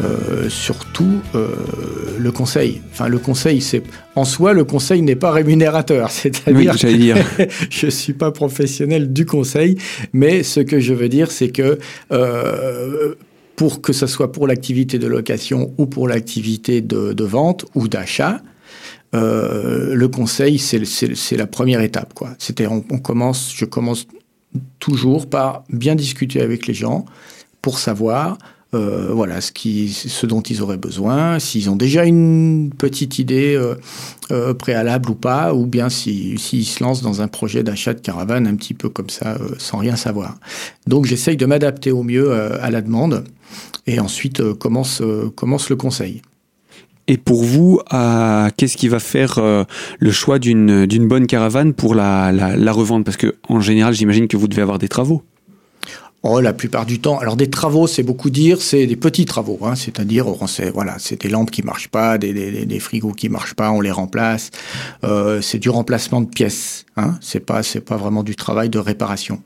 euh, 0.02 0.48
surtout 0.48 1.20
euh, 1.34 1.48
le 2.18 2.32
conseil. 2.32 2.80
Enfin, 2.92 3.08
le 3.08 3.18
conseil, 3.18 3.60
c'est 3.60 3.82
en 4.16 4.24
soi, 4.24 4.52
le 4.52 4.64
conseil 4.64 5.02
n'est 5.02 5.14
pas 5.14 5.30
rémunérateur. 5.30 6.10
C'est-à-dire, 6.10 6.74
oui, 6.82 6.96
dire. 6.96 7.16
je 7.70 7.86
suis 7.86 8.12
pas 8.20 8.30
professionnel 8.30 9.12
du 9.12 9.26
conseil, 9.26 9.76
mais 10.12 10.44
ce 10.44 10.60
que 10.60 10.78
je 10.78 10.94
veux 10.94 11.08
dire, 11.08 11.32
c'est 11.32 11.48
que 11.48 11.78
euh, 12.12 13.14
pour 13.56 13.80
que 13.80 13.92
ce 13.92 14.06
soit 14.06 14.30
pour 14.30 14.46
l'activité 14.46 14.98
de 14.98 15.08
location 15.08 15.74
ou 15.78 15.86
pour 15.86 16.06
l'activité 16.06 16.82
de, 16.82 17.24
vente 17.24 17.64
ou 17.74 17.88
d'achat, 17.88 18.42
euh, 19.14 19.94
le 19.94 20.08
conseil, 20.08 20.58
c'est 20.58 21.36
la 21.36 21.46
première 21.46 21.80
étape. 21.80 22.12
On, 22.20 22.84
on 22.90 22.98
commence, 22.98 23.52
je 23.56 23.64
commence 23.64 24.06
toujours 24.78 25.28
par 25.28 25.64
bien 25.70 25.94
discuter 25.94 26.40
avec 26.40 26.66
les 26.66 26.74
gens 26.74 27.06
pour 27.62 27.78
savoir 27.78 28.38
voilà 28.72 29.40
ce, 29.40 29.52
qui, 29.52 29.88
ce 29.90 30.26
dont 30.26 30.40
ils 30.40 30.62
auraient 30.62 30.76
besoin, 30.76 31.38
s'ils 31.38 31.70
ont 31.70 31.76
déjà 31.76 32.04
une 32.04 32.70
petite 32.76 33.18
idée 33.18 33.60
préalable 34.58 35.10
ou 35.10 35.14
pas, 35.14 35.54
ou 35.54 35.66
bien 35.66 35.88
s'ils 35.88 36.38
se 36.38 36.82
lancent 36.82 37.02
dans 37.02 37.22
un 37.22 37.28
projet 37.28 37.62
d'achat 37.62 37.94
de 37.94 38.00
caravane 38.00 38.46
un 38.46 38.54
petit 38.54 38.74
peu 38.74 38.88
comme 38.88 39.10
ça, 39.10 39.38
sans 39.58 39.78
rien 39.78 39.96
savoir. 39.96 40.38
Donc 40.86 41.06
j'essaye 41.06 41.36
de 41.36 41.46
m'adapter 41.46 41.90
au 41.90 42.02
mieux 42.02 42.32
à 42.32 42.70
la 42.70 42.80
demande, 42.80 43.24
et 43.86 43.98
ensuite 44.00 44.52
commence, 44.54 45.02
commence 45.34 45.68
le 45.70 45.76
conseil. 45.76 46.22
Et 47.08 47.16
pour 47.16 47.42
vous, 47.42 47.80
qu'est-ce 48.56 48.76
qui 48.76 48.86
va 48.86 49.00
faire 49.00 49.38
euh, 49.38 49.64
le 49.98 50.12
choix 50.12 50.38
d'une 50.38 51.08
bonne 51.08 51.26
caravane 51.26 51.72
pour 51.72 51.96
la, 51.96 52.30
la 52.30 52.72
revendre? 52.72 53.04
Parce 53.04 53.16
que 53.16 53.34
en 53.48 53.58
général, 53.58 53.94
j'imagine 53.94 54.28
que 54.28 54.36
vous 54.36 54.46
devez 54.46 54.62
avoir 54.62 54.78
des 54.78 54.86
travaux. 54.86 55.24
Oh, 56.22 56.40
la 56.40 56.52
plupart 56.52 56.84
du 56.84 57.00
temps. 57.00 57.18
Alors 57.18 57.34
des 57.34 57.48
travaux, 57.48 57.86
c'est 57.86 58.02
beaucoup 58.02 58.28
dire, 58.28 58.60
c'est 58.60 58.86
des 58.86 58.96
petits 58.96 59.24
travaux, 59.24 59.58
hein, 59.62 59.74
c'est-à-dire 59.74 60.26
voilà, 60.74 60.96
c'est 60.98 61.22
des 61.22 61.30
lampes 61.30 61.50
qui 61.50 61.62
marchent 61.62 61.88
pas, 61.88 62.18
des, 62.18 62.34
des, 62.34 62.66
des, 62.66 62.78
frigos 62.78 63.12
qui 63.12 63.30
marchent 63.30 63.54
pas, 63.54 63.70
on 63.70 63.80
les 63.80 63.90
remplace. 63.90 64.50
Euh, 65.02 65.40
c'est 65.40 65.58
du 65.58 65.70
remplacement 65.70 66.20
de 66.20 66.28
pièces. 66.28 66.84
Hein, 66.96 67.16
c'est 67.20 67.40
pas 67.40 67.62
c'est 67.62 67.80
pas 67.80 67.96
vraiment 67.96 68.24
du 68.24 68.34
travail 68.34 68.68
de 68.68 68.78
réparation. 68.78 69.40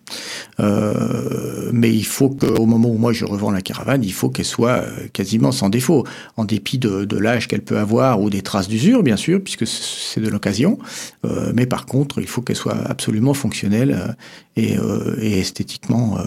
Euh, 0.61 1.71
mais 1.73 1.95
il 1.95 2.07
faut 2.07 2.31
qu'au 2.31 2.65
moment 2.65 2.89
où 2.89 2.97
moi 2.97 3.13
je 3.13 3.27
revends 3.27 3.51
la 3.51 3.61
caravane, 3.61 4.03
il 4.03 4.15
faut 4.15 4.31
qu'elle 4.31 4.47
soit 4.47 4.83
euh, 4.83 5.09
quasiment 5.13 5.53
sans 5.53 5.69
défaut, 5.69 6.05
en 6.39 6.47
dépit 6.47 6.79
de, 6.79 7.19
l'âge 7.19 7.47
qu'elle 7.47 7.63
peut 7.63 7.79
avoir 7.79 8.23
ou 8.23 8.31
des 8.31 8.41
traces 8.41 8.67
d'usure, 8.67 9.03
bien 9.03 9.17
sûr, 9.17 9.43
puisque 9.43 9.67
c'est 9.67 10.21
de 10.21 10.29
l'occasion. 10.29 10.79
Euh, 11.27 11.53
mais 11.55 11.67
par 11.67 11.85
contre, 11.85 12.19
il 12.21 12.27
faut 12.27 12.41
qu'elle 12.41 12.57
soit 12.57 12.77
absolument 12.87 13.35
fonctionnelle 13.35 14.17
et, 14.57 14.77
et 15.21 15.39
esthétiquement 15.39 16.19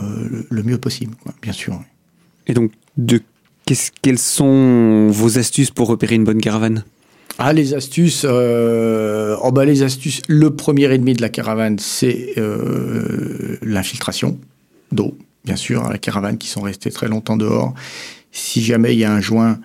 le, 0.50 0.64
mieux 0.64 0.78
possible, 0.78 1.16
bien 1.42 1.54
sûr. 1.54 1.82
Et 2.48 2.54
donc, 2.54 2.72
de, 2.98 3.22
quelles 4.02 4.20
sont 4.20 5.10
vos 5.10 5.38
astuces 5.38 5.72
pour 5.72 5.88
repérer 5.88 6.16
une 6.16 6.24
bonne 6.24 6.42
caravane? 6.42 6.84
Ah, 7.38 7.54
les 7.54 7.74
astuces. 7.74 8.26
Euh, 8.28 9.36
oh 9.42 9.52
bah, 9.52 9.66
les 9.66 9.84
astuces. 9.84 10.22
Le 10.28 10.56
premier 10.56 10.86
ennemi 10.86 11.14
de 11.14 11.22
la 11.22 11.30
caravane, 11.30 11.78
c'est 11.80 12.34
euh, 12.38 13.58
l'infiltration 13.62 14.40
d'eau, 14.92 15.18
bien 15.46 15.56
sûr. 15.56 15.90
La 15.90 15.98
caravane 15.98 16.38
qui 16.38 16.48
sont 16.48 16.62
restées 16.62 16.92
très 16.92 17.08
longtemps 17.08 17.38
dehors. 17.38 17.74
Si 18.32 18.64
jamais 18.64 18.94
il 18.94 19.00
y 19.00 19.06
a 19.06 19.12
un 19.12 19.22
joint 19.22 19.60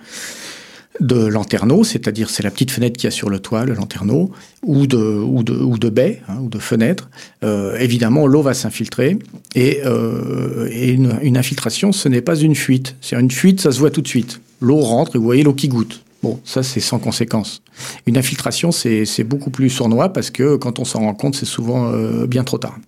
de 1.01 1.27
lanterneau, 1.27 1.85
c'est-à-dire 1.85 2.31
c'est 2.31 2.43
la 2.43 2.51
petite 2.51 2.71
fenêtre 2.71 2.97
qu'il 2.97 3.05
y 3.05 3.09
a 3.09 3.11
sur 3.11 3.31
le 3.31 3.39
toit, 3.39 3.65
le 3.65 3.75
lanterneau, 3.75 4.31
ou 4.63 4.87
de, 4.87 4.97
ou 4.97 5.43
de, 5.43 5.55
ou 5.55 5.79
de 5.79 5.89
baie, 5.89 6.23
hein, 6.29 6.37
ou 6.43 6.49
de 6.49 6.59
fenêtre, 6.59 7.11
euh, 7.45 7.77
évidemment 7.79 8.27
l'eau 8.27 8.43
va 8.43 8.55
s'infiltrer. 8.55 9.19
Et, 9.55 9.81
euh, 9.85 10.69
une, 10.71 11.37
infiltration, 11.37 11.93
ce 11.93 12.09
n'est 12.09 12.21
pas 12.21 12.37
une 12.37 12.55
fuite. 12.55 12.97
C'est 13.01 13.19
une 13.19 13.31
fuite, 13.31 13.61
ça 13.61 13.73
se 13.73 13.79
voit 13.79 13.91
tout 13.91 14.03
de 14.03 14.09
suite. 14.09 14.41
L'eau 14.61 14.81
rentre 14.81 15.17
et 15.17 15.19
vous 15.19 15.25
voyez 15.25 15.43
l'eau 15.43 15.55
qui 15.55 15.69
goûte. 15.69 16.03
Bon, 16.23 16.39
ça 16.45 16.63
c'est 16.63 16.81
sans 16.81 16.99
conséquence. 16.99 17.63
Une 18.07 18.17
infiltration, 18.17 18.71
c'est 18.71 19.25
beaucoup 19.25 19.51
plus 19.51 19.71
sournois 19.71 20.13
parce 20.13 20.31
que 20.31 20.57
quand 20.57 20.79
on 20.79 20.85
s'en 20.85 21.01
rend 21.01 21.15
compte, 21.15 21.35
c'est 21.35 21.47
souvent 21.47 21.91
euh, 21.93 22.27
bien 22.27 22.45
trop 22.45 22.59
tard. 22.59 22.79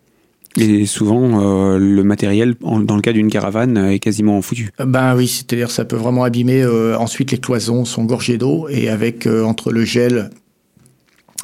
Et 0.57 0.87
souvent, 0.87 1.41
euh, 1.43 1.79
le 1.79 2.05
matériel, 2.05 2.55
dans 2.61 2.95
le 2.95 3.01
cas 3.01 3.13
d'une 3.13 3.29
caravane, 3.29 3.77
est 3.77 3.99
quasiment 3.99 4.41
foutu. 4.41 4.71
Ben 4.79 5.17
oui, 5.17 5.27
c'est-à-dire 5.27 5.73
ça 5.73 5.85
peut 5.85 5.97
vraiment 5.97 6.23
abîmer. 6.23 6.63
Euh, 6.63 6.97
ensuite, 6.97 7.33
les 7.33 7.39
cloisons 7.39 7.85
sont 7.85 8.05
gorgées 8.05 8.39
d'eau 8.39 8.69
et 8.69 8.89
avec 8.89 9.27
entre 9.27 9.73
le 9.73 9.85
gel 9.85 10.31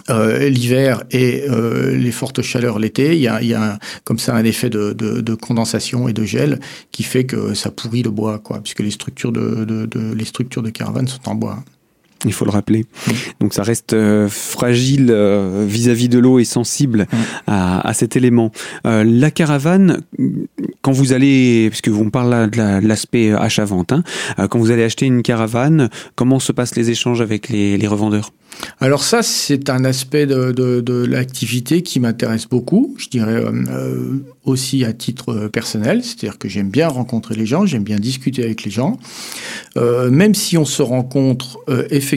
l'hiver 0.09 1.04
et 1.12 1.44
les 1.92 2.11
fortes 2.11 2.42
chaleurs 2.42 2.80
l'été, 2.80 3.14
il 3.14 3.20
y 3.20 3.28
a, 3.28 3.40
y 3.42 3.54
a 3.54 3.78
comme 4.02 4.18
ça 4.18 4.35
un 4.35 4.42
effet 4.42 4.68
de, 4.68 4.92
de, 4.92 5.20
de, 5.20 5.35
condensation 5.35 6.09
et 6.09 6.12
de 6.12 6.25
gel 6.25 6.59
qui 6.90 7.04
fait 7.04 7.25
que 7.25 7.54
ça 7.54 7.70
pourrit 7.70 8.02
le 8.02 8.11
bois, 8.11 8.40
quoi, 8.40 8.61
puisque 8.61 8.80
les 8.80 8.90
structures 8.90 9.30
de, 9.30 9.64
de 9.64 10.12
les 10.12 10.25
structures 10.25 10.62
de 10.62 10.70
caravane 10.70 11.06
sont 11.06 11.28
en 11.28 11.37
bois 11.37 11.62
il 12.25 12.33
faut 12.33 12.45
le 12.45 12.50
rappeler. 12.50 12.85
Donc 13.41 13.55
ça 13.55 13.62
reste 13.62 13.93
euh, 13.93 14.29
fragile 14.29 15.09
euh, 15.11 15.65
vis-à-vis 15.67 16.09
de 16.09 16.19
l'eau 16.19 16.39
et 16.39 16.45
sensible 16.45 17.07
à, 17.47 17.93
cet 17.95 18.17
élément. 18.17 18.53
Euh, 18.87 19.05
la 19.05 19.31
caravane, 19.31 20.00
quand 20.83 20.93
vous 20.93 21.12
allez, 21.12 21.69
puisque 21.71 21.89
on 21.89 22.11
parle 22.11 22.31
là 22.31 22.47
de 22.47 22.87
l'aspect 22.87 23.33
achat-vente, 23.33 23.93
hein, 23.93 24.03
quand 24.49 24.59
vous 24.59 24.71
allez 24.71 24.85
acheter 24.85 25.07
une 25.07 25.23
caravane, 25.23 25.89
comment 26.15 26.39
se 26.39 26.53
passent 26.53 26.77
les 26.77 26.91
échanges 26.91 27.21
avec 27.21 27.49
les, 27.49 27.77
les 27.77 27.87
revendeurs? 27.87 28.33
Alors 28.81 29.03
ça, 29.03 29.23
c'est 29.23 29.71
un 29.71 29.85
aspect 29.85 30.27
de, 30.27 30.53
de, 30.53 30.81
de 30.81 31.05
l'activité 31.05 31.83
qui 31.83 32.00
m'intéresse 32.00 32.47
beaucoup, 32.47 32.95
je 32.99 33.09
dirais 33.09 33.43
euh, 33.45 34.19
aussi 34.45 34.85
à 34.85 34.93
titre 34.93 35.49
personnel, 35.49 36.03
c'est-à-dire 36.03 36.39
que 36.39 36.49
j'aime 36.49 36.71
bien 36.71 36.89
rencontrer 36.89 37.35
les 37.35 37.47
gens, 37.47 37.67
j'aime 37.67 37.85
bien 37.85 37.99
discuter 37.99 38.43
avec 38.43 38.65
les 38.65 38.71
gens, 38.71 38.99
euh, 39.77 40.11
même 40.11 40.35
si 40.35 40.57
on 40.57 40.65
se 40.65 40.83
rencontre 40.83 41.59
euh, 41.69 41.87
effectivement 41.91 42.10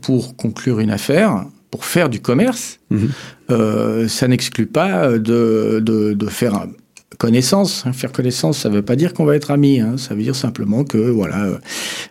pour 0.00 0.36
conclure 0.36 0.80
une 0.80 0.90
affaire, 0.90 1.44
pour 1.70 1.84
faire 1.84 2.08
du 2.08 2.20
commerce, 2.20 2.78
mmh. 2.90 3.06
euh, 3.50 4.08
ça 4.08 4.28
n'exclut 4.28 4.66
pas 4.66 5.18
de, 5.18 5.80
de, 5.84 6.12
de 6.12 6.26
faire 6.26 6.66
connaissance. 7.20 7.84
Hein. 7.86 7.92
Faire 7.92 8.12
connaissance, 8.12 8.58
ça 8.58 8.70
ne 8.70 8.74
veut 8.74 8.82
pas 8.82 8.96
dire 8.96 9.12
qu'on 9.14 9.24
va 9.24 9.36
être 9.36 9.50
amis. 9.50 9.78
Hein. 9.78 9.96
Ça 9.98 10.14
veut 10.14 10.22
dire 10.22 10.34
simplement 10.34 10.84
que 10.84 10.96
voilà, 10.98 11.44
euh, 11.44 11.58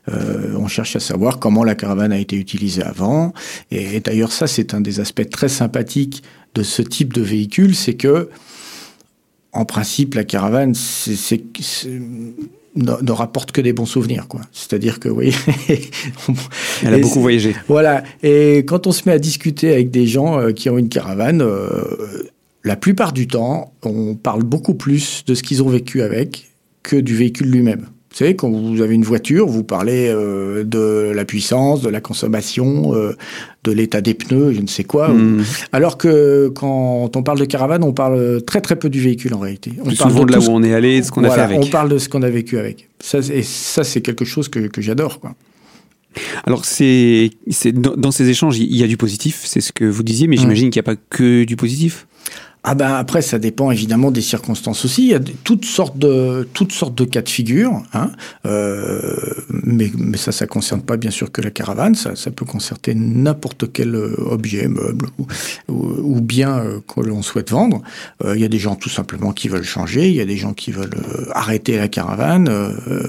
euh, 0.10 0.54
on 0.58 0.68
cherche 0.68 0.96
à 0.96 1.00
savoir 1.00 1.40
comment 1.40 1.64
la 1.64 1.76
caravane 1.76 2.12
a 2.12 2.20
été 2.20 2.38
utilisée 2.38 2.84
avant. 2.84 3.34
Et, 3.72 4.00
d'ailleurs, 4.00 4.32
ça, 4.32 4.48
c'est 4.48 4.74
un 4.74 4.82
des 4.82 5.00
aspects 5.00 5.30
très 5.30 5.50
sympathiques 5.50 6.24
de 6.56 6.64
ce 6.64 6.82
type 6.82 7.12
de 7.14 7.22
véhicule, 7.22 7.76
c'est 7.76 7.96
que, 7.96 8.30
en 9.52 9.66
principe, 9.66 10.14
la 10.14 10.24
caravane, 10.24 10.76
c'est 10.76 11.42
ne, 12.76 13.12
rapporte 13.12 13.52
que 13.52 13.62
des 13.62 13.74
bons 13.74 13.86
souvenirs, 13.86 14.28
quoi. 14.28 14.42
C'est-à-dire 14.52 15.00
que, 15.00 15.10
oui, 15.10 15.36
elle 16.84 16.94
a 16.94 16.98
beaucoup 17.00 17.22
voyagé. 17.22 17.56
Voilà. 17.68 18.04
Et 18.24 18.60
quand 18.60 18.88
on 18.88 18.92
se 18.92 19.04
met 19.08 19.14
à 19.14 19.20
discuter 19.20 19.74
avec 19.74 19.92
des 19.92 20.08
gens 20.08 20.40
euh, 20.40 20.52
qui 20.52 20.70
ont 20.70 20.78
une 20.78 20.90
caravane, 20.90 21.44
la 22.64 22.76
plupart 22.76 23.14
du 23.14 23.28
temps, 23.28 23.74
on 23.84 24.16
parle 24.16 24.44
beaucoup 24.44 24.76
plus 24.76 25.24
de 25.26 25.34
ce 25.34 25.44
qu'ils 25.44 25.64
ont 25.64 25.70
vécu 25.70 26.02
avec 26.02 26.52
que 26.84 26.96
du 26.96 27.16
véhicule 27.16 27.50
lui-même. 27.50 27.88
Vous 28.12 28.18
savez, 28.18 28.36
quand 28.36 28.50
vous 28.50 28.82
avez 28.82 28.96
une 28.96 29.04
voiture, 29.04 29.46
vous 29.46 29.64
parlez 29.64 30.08
euh, 30.08 30.64
de 30.64 31.12
la 31.14 31.26
puissance, 31.26 31.82
de 31.82 31.90
la 31.90 32.02
consommation, 32.02 32.96
euh, 32.96 33.16
de 33.64 33.72
l'état 33.72 34.02
des 34.02 34.16
pneus, 34.16 34.54
je 34.54 34.62
ne 34.62 34.68
sais 34.68 34.84
quoi. 34.84 35.10
Hmm. 35.10 35.44
Alors 35.72 35.98
que 35.98 36.52
quand 36.56 37.16
on 37.16 37.24
parle 37.24 37.40
de 37.40 37.46
caravane, 37.46 37.84
on 37.84 37.94
parle 37.94 38.42
très 38.42 38.62
très 38.62 38.78
peu 38.78 38.90
du 38.90 39.00
véhicule 39.00 39.36
en 39.36 39.40
réalité. 39.40 39.74
On 39.80 39.84
parle 39.84 39.96
souvent 39.96 40.26
de, 40.26 40.32
là 40.32 40.40
où 40.40 40.50
on 40.50 40.64
est 40.64 40.74
allé, 40.74 41.02
de 41.02 41.06
ce 41.06 41.12
qu'on 41.12 41.24
a 41.24 41.30
fait 41.30 41.42
avec. 41.42 41.60
On 41.60 41.68
parle 41.68 41.90
de 41.90 42.00
ce 42.00 42.10
qu'on 42.10 42.24
a 42.24 42.30
vécu 42.30 42.58
avec. 42.58 42.90
Ça, 43.00 43.20
et 43.20 43.44
ça, 43.44 43.84
c'est 43.84 44.02
quelque 44.02 44.26
chose 44.26 44.50
que, 44.50 44.60
que 44.60 44.82
j'adore. 44.82 45.20
Quoi. 45.20 45.36
Alors, 46.46 46.66
c'est, 46.66 47.30
dans, 47.74 48.12
ces 48.12 48.30
échanges, 48.30 48.58
il 48.58 48.76
y 48.76 48.84
a 48.84 48.88
du 48.88 48.98
positif, 48.98 49.42
c'est 49.46 49.62
ce 49.62 49.72
que 49.72 49.86
vous 49.86 50.02
disiez, 50.02 50.28
mais 50.28 50.36
hmm. 50.36 50.40
j'imagine 50.40 50.70
qu'il 50.72 50.82
n'y 50.82 50.90
a 50.90 50.96
pas 50.96 51.00
que 51.10 51.44
du 51.44 51.56
positif 51.56 52.08
ah 52.64 52.76
ben 52.76 52.94
après, 52.94 53.22
ça 53.22 53.40
dépend 53.40 53.72
évidemment 53.72 54.12
des 54.12 54.22
circonstances 54.22 54.84
aussi. 54.84 55.04
Il 55.04 55.10
y 55.10 55.14
a 55.14 55.20
toutes 55.46 55.64
sortes 55.64 55.98
de 55.98 56.46
toutes 56.54 56.74
sortes 56.74 56.96
de 56.96 57.06
cas 57.06 57.22
de 57.22 57.30
figure, 57.30 57.84
hein. 57.94 58.12
Euh, 58.46 59.16
mais, 59.50 59.90
mais 59.98 60.18
ça, 60.18 60.34
ça 60.34 60.46
concerne 60.46 60.82
pas 60.82 60.98
bien 60.98 61.10
sûr 61.10 61.32
que 61.32 61.42
la 61.42 61.52
caravane. 61.52 61.96
Ça, 61.96 62.18
ça 62.18 62.32
peut 62.32 62.44
concerner 62.44 62.96
n'importe 62.96 63.72
quel 63.72 63.96
euh, 63.96 64.14
objet, 64.20 64.68
meuble 64.68 65.08
ou, 65.18 65.26
ou, 65.70 66.20
bien 66.20 66.60
euh, 66.60 66.80
que 66.86 67.00
l'on 67.00 67.22
souhaite 67.22 67.50
vendre. 67.50 67.82
il 68.26 68.40
y 68.40 68.46
a 68.46 68.50
des 68.50 68.60
gens 68.60 68.76
tout 68.76 68.90
simplement 68.90 69.32
qui 69.32 69.48
veulent 69.48 69.64
changer. 69.64 70.10
Il 70.10 70.16
y 70.16 70.22
a 70.22 70.26
des 70.26 70.38
gens 70.38 70.54
qui 70.54 70.72
veulent 70.72 70.98
arrêter 71.32 71.78
la 71.78 71.88
caravane 71.88 72.50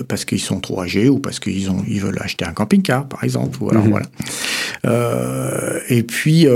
parce 0.07 0.25
qu'ils 0.25 0.41
sont 0.41 0.61
trop 0.61 0.81
âgés 0.81 1.09
ou 1.09 1.19
parce 1.19 1.41
qu'ils 1.41 1.71
ont 1.71 1.83
ils 1.89 2.01
veulent 2.01 2.19
acheter 2.21 2.45
un 2.45 2.53
camping-car, 2.53 3.09
par 3.09 3.25
exemple. 3.25 3.59
Ou 3.63 3.71
alors, 3.71 3.85
mhm. 3.85 3.91
voilà. 3.91 5.81
et 5.89 6.05
puis 6.05 6.47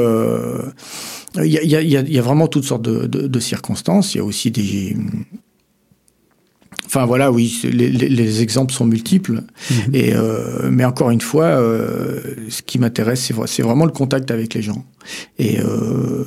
il 1.42 1.46
y, 1.46 2.18
a, 2.18 2.22
vraiment 2.22 2.46
toutes 2.46 2.64
sortes 2.64 2.82
de, 2.82 3.40
circonstances. 3.40 4.14
Il 4.14 4.18
y 4.18 4.20
a 4.20 4.24
aussi 4.24 4.50
des. 4.50 4.96
Enfin 6.86 7.06
voilà, 7.06 7.32
oui, 7.32 7.60
les, 7.64 8.42
exemples 8.42 8.72
sont 8.72 8.84
multiples. 8.84 9.42
Mhm. 9.70 9.94
Et, 9.94 10.14
euh, 10.14 10.68
mais 10.70 10.84
encore 10.84 11.10
une 11.10 11.20
fois, 11.20 11.46
euh, 11.46 12.20
ce 12.48 12.62
qui 12.62 12.78
m'intéresse, 12.78 13.32
c'est 13.46 13.62
vraiment 13.62 13.86
le 13.86 13.92
contact 13.92 14.30
avec 14.30 14.54
les 14.54 14.62
gens. 14.62 14.84
Et, 15.38 15.58
euh, 15.60 16.24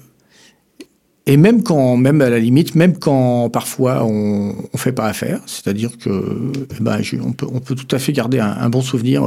et 1.25 1.37
même 1.37 1.63
quand, 1.63 1.95
même 1.95 2.21
à 2.21 2.29
la 2.29 2.39
limite, 2.39 2.75
même 2.75 2.97
quand 2.97 3.49
parfois 3.49 4.03
on 4.03 4.55
ne 4.73 4.77
fait 4.77 4.91
pas 4.91 5.05
affaire, 5.05 5.41
c'est-à-dire 5.45 5.97
que 5.97 6.51
eh 6.77 6.83
ben, 6.83 7.01
on, 7.23 7.31
peut, 7.31 7.47
on 7.51 7.59
peut 7.59 7.75
tout 7.75 7.95
à 7.95 7.99
fait 7.99 8.11
garder 8.11 8.39
un, 8.39 8.51
un 8.51 8.69
bon 8.69 8.81
souvenir 8.81 9.25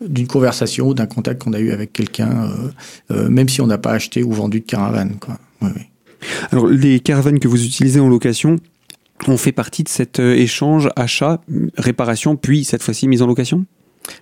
d'une 0.00 0.26
conversation 0.26 0.88
ou 0.88 0.94
d'un 0.94 1.06
contact 1.06 1.42
qu'on 1.42 1.52
a 1.52 1.58
eu 1.58 1.72
avec 1.72 1.92
quelqu'un, 1.92 2.50
euh, 2.50 2.70
euh, 3.10 3.28
même 3.28 3.48
si 3.48 3.60
on 3.60 3.66
n'a 3.66 3.78
pas 3.78 3.92
acheté 3.92 4.22
ou 4.22 4.32
vendu 4.32 4.60
de 4.60 4.64
caravane. 4.64 5.16
Quoi. 5.18 5.38
Alors, 6.50 6.66
les 6.66 7.00
caravanes 7.00 7.38
que 7.38 7.48
vous 7.48 7.64
utilisez 7.64 8.00
en 8.00 8.08
location, 8.08 8.58
ont 9.26 9.36
fait 9.36 9.52
partie 9.52 9.82
de 9.82 9.88
cet 9.88 10.20
euh, 10.20 10.34
échange 10.34 10.88
achat, 10.94 11.40
réparation, 11.76 12.36
puis 12.36 12.64
cette 12.64 12.82
fois-ci 12.82 13.08
mise 13.08 13.22
en 13.22 13.26
location? 13.26 13.64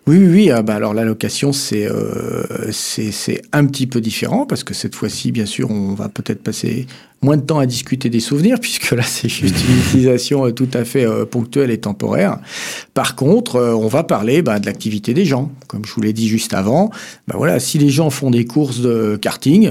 Oui, 0.06 0.16
oui, 0.18 0.26
oui. 0.26 0.50
Ah, 0.50 0.62
bah, 0.62 0.74
alors 0.74 0.94
la 0.94 1.04
location, 1.04 1.52
c'est 1.52 1.86
euh, 1.86 2.72
c'est 2.72 3.42
un 3.52 3.66
petit 3.66 3.86
peu 3.86 4.00
différent 4.00 4.46
parce 4.46 4.64
que 4.64 4.74
cette 4.74 4.94
fois-ci, 4.94 5.30
bien 5.30 5.46
sûr, 5.46 5.70
on 5.70 5.94
va 5.94 6.08
peut-être 6.08 6.42
passer 6.42 6.86
moins 7.26 7.36
de 7.36 7.42
temps 7.42 7.58
à 7.58 7.66
discuter 7.66 8.08
des 8.08 8.20
souvenirs, 8.20 8.58
puisque 8.62 8.92
là, 8.92 9.02
c'est 9.02 9.28
juste 9.28 9.56
une 9.68 9.78
utilisation 9.78 10.50
tout 10.52 10.68
à 10.72 10.84
fait 10.84 11.06
ponctuelle 11.30 11.70
et 11.70 11.78
temporaire. 11.78 12.38
Par 12.94 13.16
contre, 13.16 13.60
on 13.60 13.88
va 13.88 14.04
parler 14.04 14.42
bah, 14.42 14.58
de 14.58 14.66
l'activité 14.66 15.12
des 15.12 15.24
gens. 15.24 15.50
Comme 15.66 15.84
je 15.84 15.92
vous 15.92 16.00
l'ai 16.00 16.12
dit 16.12 16.28
juste 16.28 16.54
avant, 16.54 16.90
bah, 17.28 17.34
voilà, 17.36 17.58
si 17.58 17.78
les 17.78 17.90
gens 17.90 18.10
font 18.10 18.30
des 18.30 18.44
courses 18.44 18.80
de 18.80 19.18
karting, 19.20 19.70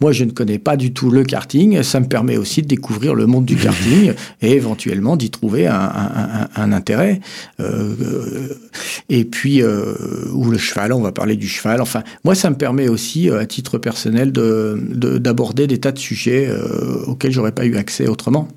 moi, 0.00 0.12
je 0.12 0.24
ne 0.24 0.32
connais 0.32 0.58
pas 0.58 0.76
du 0.76 0.92
tout 0.92 1.10
le 1.10 1.24
karting. 1.24 1.82
Ça 1.82 2.00
me 2.00 2.06
permet 2.06 2.36
aussi 2.36 2.62
de 2.62 2.66
découvrir 2.66 3.14
le 3.14 3.26
monde 3.26 3.44
du 3.44 3.56
karting 3.56 4.12
et 4.42 4.50
éventuellement 4.50 5.16
d'y 5.16 5.30
trouver 5.30 5.66
un, 5.66 6.72
intérêt. 6.72 7.20
Euh, 7.60 8.48
et 9.08 9.24
puis, 9.24 9.62
euh, 9.62 9.94
ou 10.32 10.50
le 10.50 10.58
cheval, 10.58 10.92
on 10.92 11.00
va 11.00 11.12
parler 11.12 11.36
du 11.36 11.48
cheval. 11.48 11.80
Enfin, 11.80 12.02
moi, 12.24 12.34
ça 12.34 12.50
me 12.50 12.56
permet 12.56 12.88
aussi, 12.88 13.30
euh, 13.30 13.38
à 13.38 13.46
titre 13.46 13.78
personnel, 13.78 14.32
d'aborder 14.32 15.66
des 15.66 15.78
tas 15.78 15.92
de 15.92 15.98
sujets 15.98 16.50
auxquels 17.06 17.32
j'aurais 17.32 17.52
pas 17.52 17.66
eu 17.66 17.76
accès 17.76 18.08
autrement. 18.08 18.48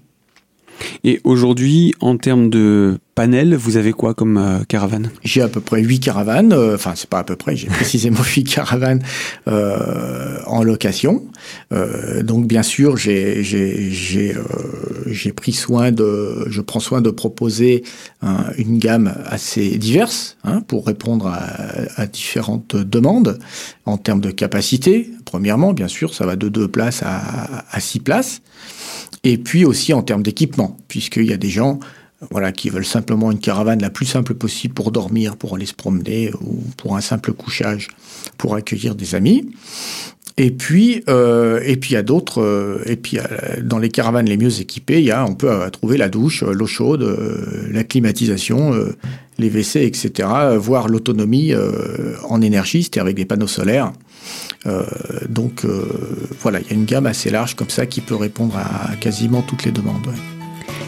Et 1.03 1.19
aujourd'hui, 1.23 1.93
en 1.99 2.17
termes 2.17 2.49
de 2.49 2.99
panel, 3.15 3.55
vous 3.55 3.77
avez 3.77 3.93
quoi 3.93 4.13
comme 4.13 4.37
euh, 4.37 4.63
caravane? 4.67 5.09
J'ai 5.23 5.41
à 5.41 5.47
peu 5.47 5.59
près 5.59 5.81
8 5.81 5.99
caravanes, 5.99 6.53
euh, 6.53 6.75
enfin 6.75 6.93
c'est 6.95 7.09
pas 7.09 7.19
à 7.19 7.23
peu 7.23 7.35
près, 7.35 7.55
j'ai 7.55 7.67
précisément 7.67 8.21
8 8.21 8.43
caravanes 8.43 9.01
euh, 9.47 10.37
en 10.45 10.63
location. 10.63 11.23
donc 12.21 12.47
bien 12.47 12.63
sûr, 12.63 12.97
j'ai 12.97 13.43
pris 15.35 15.53
soin 15.53 15.91
de, 15.91 16.45
je 16.49 16.61
prends 16.61 16.79
soin 16.79 17.01
de 17.01 17.09
proposer 17.09 17.83
une 18.57 18.77
gamme 18.77 19.13
assez 19.25 19.77
diverse 19.77 20.37
hein, 20.43 20.61
pour 20.61 20.85
répondre 20.85 21.27
à, 21.27 22.01
à, 22.01 22.05
différentes 22.05 22.75
demandes 22.75 23.39
en 23.85 23.97
termes 23.97 24.21
de 24.21 24.31
capacité. 24.31 25.11
Premièrement, 25.27 25.73
bien 25.73 25.89
sûr, 25.89 26.13
ça 26.13 26.25
va 26.25 26.37
de 26.37 26.47
2 26.47 26.69
places 26.69 27.03
à, 27.03 27.79
6 27.79 27.99
places. 27.99 28.41
Et 29.25 29.37
puis 29.37 29.65
aussi 29.65 29.91
en 29.91 30.01
termes 30.01 30.23
d'équipement, 30.23 30.77
puisqu'il 30.87 31.25
y 31.25 31.33
a 31.33 31.37
des 31.37 31.49
gens 31.49 31.81
voilà, 32.31 32.53
qui 32.53 32.69
veulent 32.69 32.85
simplement 32.85 33.29
une 33.29 33.39
caravane 33.39 33.81
la 33.81 33.89
plus 33.89 34.05
simple 34.05 34.35
possible 34.35 34.73
pour 34.73 34.93
dormir, 34.93 35.35
pour 35.35 35.55
aller 35.55 35.65
se 35.65 35.73
promener 35.73 36.31
ou 36.39 36.63
pour 36.77 36.95
un 36.95 37.01
simple 37.01 37.33
couchage, 37.33 37.89
pour 38.37 38.55
accueillir 38.55 38.95
des 38.95 39.15
amis. 39.15 39.51
Et 40.37 40.51
puis, 40.51 41.03
euh, 41.09 41.59
et 41.65 41.75
puis 41.75 41.91
il 41.91 41.93
y 41.95 41.97
a 41.97 42.03
d'autres. 42.03 42.41
Euh, 42.41 42.81
et 42.85 42.95
puis 42.95 43.19
euh, 43.19 43.23
dans 43.61 43.79
les 43.79 43.89
caravanes 43.89 44.27
les 44.27 44.37
mieux 44.37 44.61
équipées, 44.61 44.99
il 44.99 45.05
y 45.05 45.11
a, 45.11 45.25
on 45.25 45.35
peut 45.35 45.51
trouver 45.71 45.97
la 45.97 46.07
douche, 46.07 46.41
l'eau 46.41 46.67
chaude, 46.67 47.05
la 47.69 47.83
climatisation, 47.83 48.71
les 49.39 49.49
WC, 49.49 49.83
etc. 49.83 50.29
Voire 50.55 50.87
l'autonomie 50.87 51.53
en 52.29 52.41
énergie, 52.41 52.83
c'est-à-dire 52.83 53.01
avec 53.01 53.17
des 53.17 53.25
panneaux 53.25 53.47
solaires. 53.47 53.91
Donc 55.29 55.65
voilà, 56.41 56.59
il 56.59 56.67
y 56.67 56.71
a 56.71 56.73
une 56.73 56.85
gamme 56.85 57.05
assez 57.05 57.29
large 57.29 57.55
comme 57.55 57.69
ça 57.69 57.85
qui 57.85 58.01
peut 58.01 58.15
répondre 58.15 58.57
à 58.57 58.95
quasiment 58.97 59.41
toutes 59.41 59.63
les 59.63 59.71
demandes. 59.71 60.07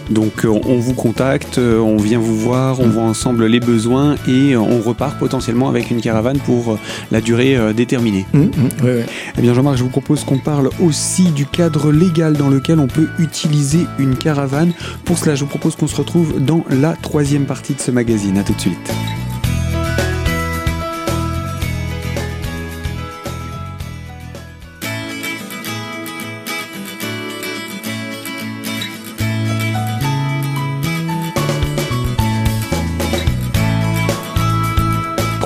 Donc 0.10 0.44
euh, 0.44 0.60
on 0.66 0.78
vous 0.78 0.94
contacte, 0.94 1.58
euh, 1.60 1.80
on 1.80 1.98
vient 1.98 2.20
vous 2.20 2.36
voir, 2.36 2.80
on 2.80 2.88
voit 2.88 3.04
ensemble 3.04 3.46
les 3.46 3.60
besoins 3.60 4.16
et 4.28 4.54
euh, 4.54 4.60
on 4.60 4.82
repart 4.82 5.18
potentiellement 5.20 5.70
avec 5.70 5.92
une 5.92 6.02
caravane 6.02 6.40
pour 6.40 6.80
la 7.12 7.22
durée 7.22 7.58
déterminée. 7.74 8.26
Mmh, 8.34 8.40
mmh, 8.40 8.52
eh 9.38 9.42
bien 9.42 9.54
Jean-Marc, 9.54 9.78
je 9.78 9.84
vous 9.84 9.90
propose 9.90 10.24
qu'on 10.24 10.40
parle 10.40 10.70
aussi 10.82 11.32
du 11.32 11.46
cadre 11.46 11.92
légal 11.92 12.34
dans 12.34 12.50
lequel 12.50 12.80
on 12.80 12.88
peut 12.88 13.08
utiliser 13.20 13.86
une 14.00 14.16
caravane. 14.16 14.72
Pour 15.06 15.18
cela, 15.18 15.36
je 15.36 15.42
vous 15.42 15.50
propose 15.50 15.76
qu'on 15.76 15.88
se 15.88 15.96
retrouve 15.96 16.44
dans 16.44 16.66
la 16.70 16.94
troisième 16.94 17.46
partie 17.46 17.74
de 17.74 17.80
ce 17.80 17.92
magazine. 17.92 18.38
A 18.38 18.44
tout 18.44 18.54
de 18.54 18.62
suite. 18.62 18.92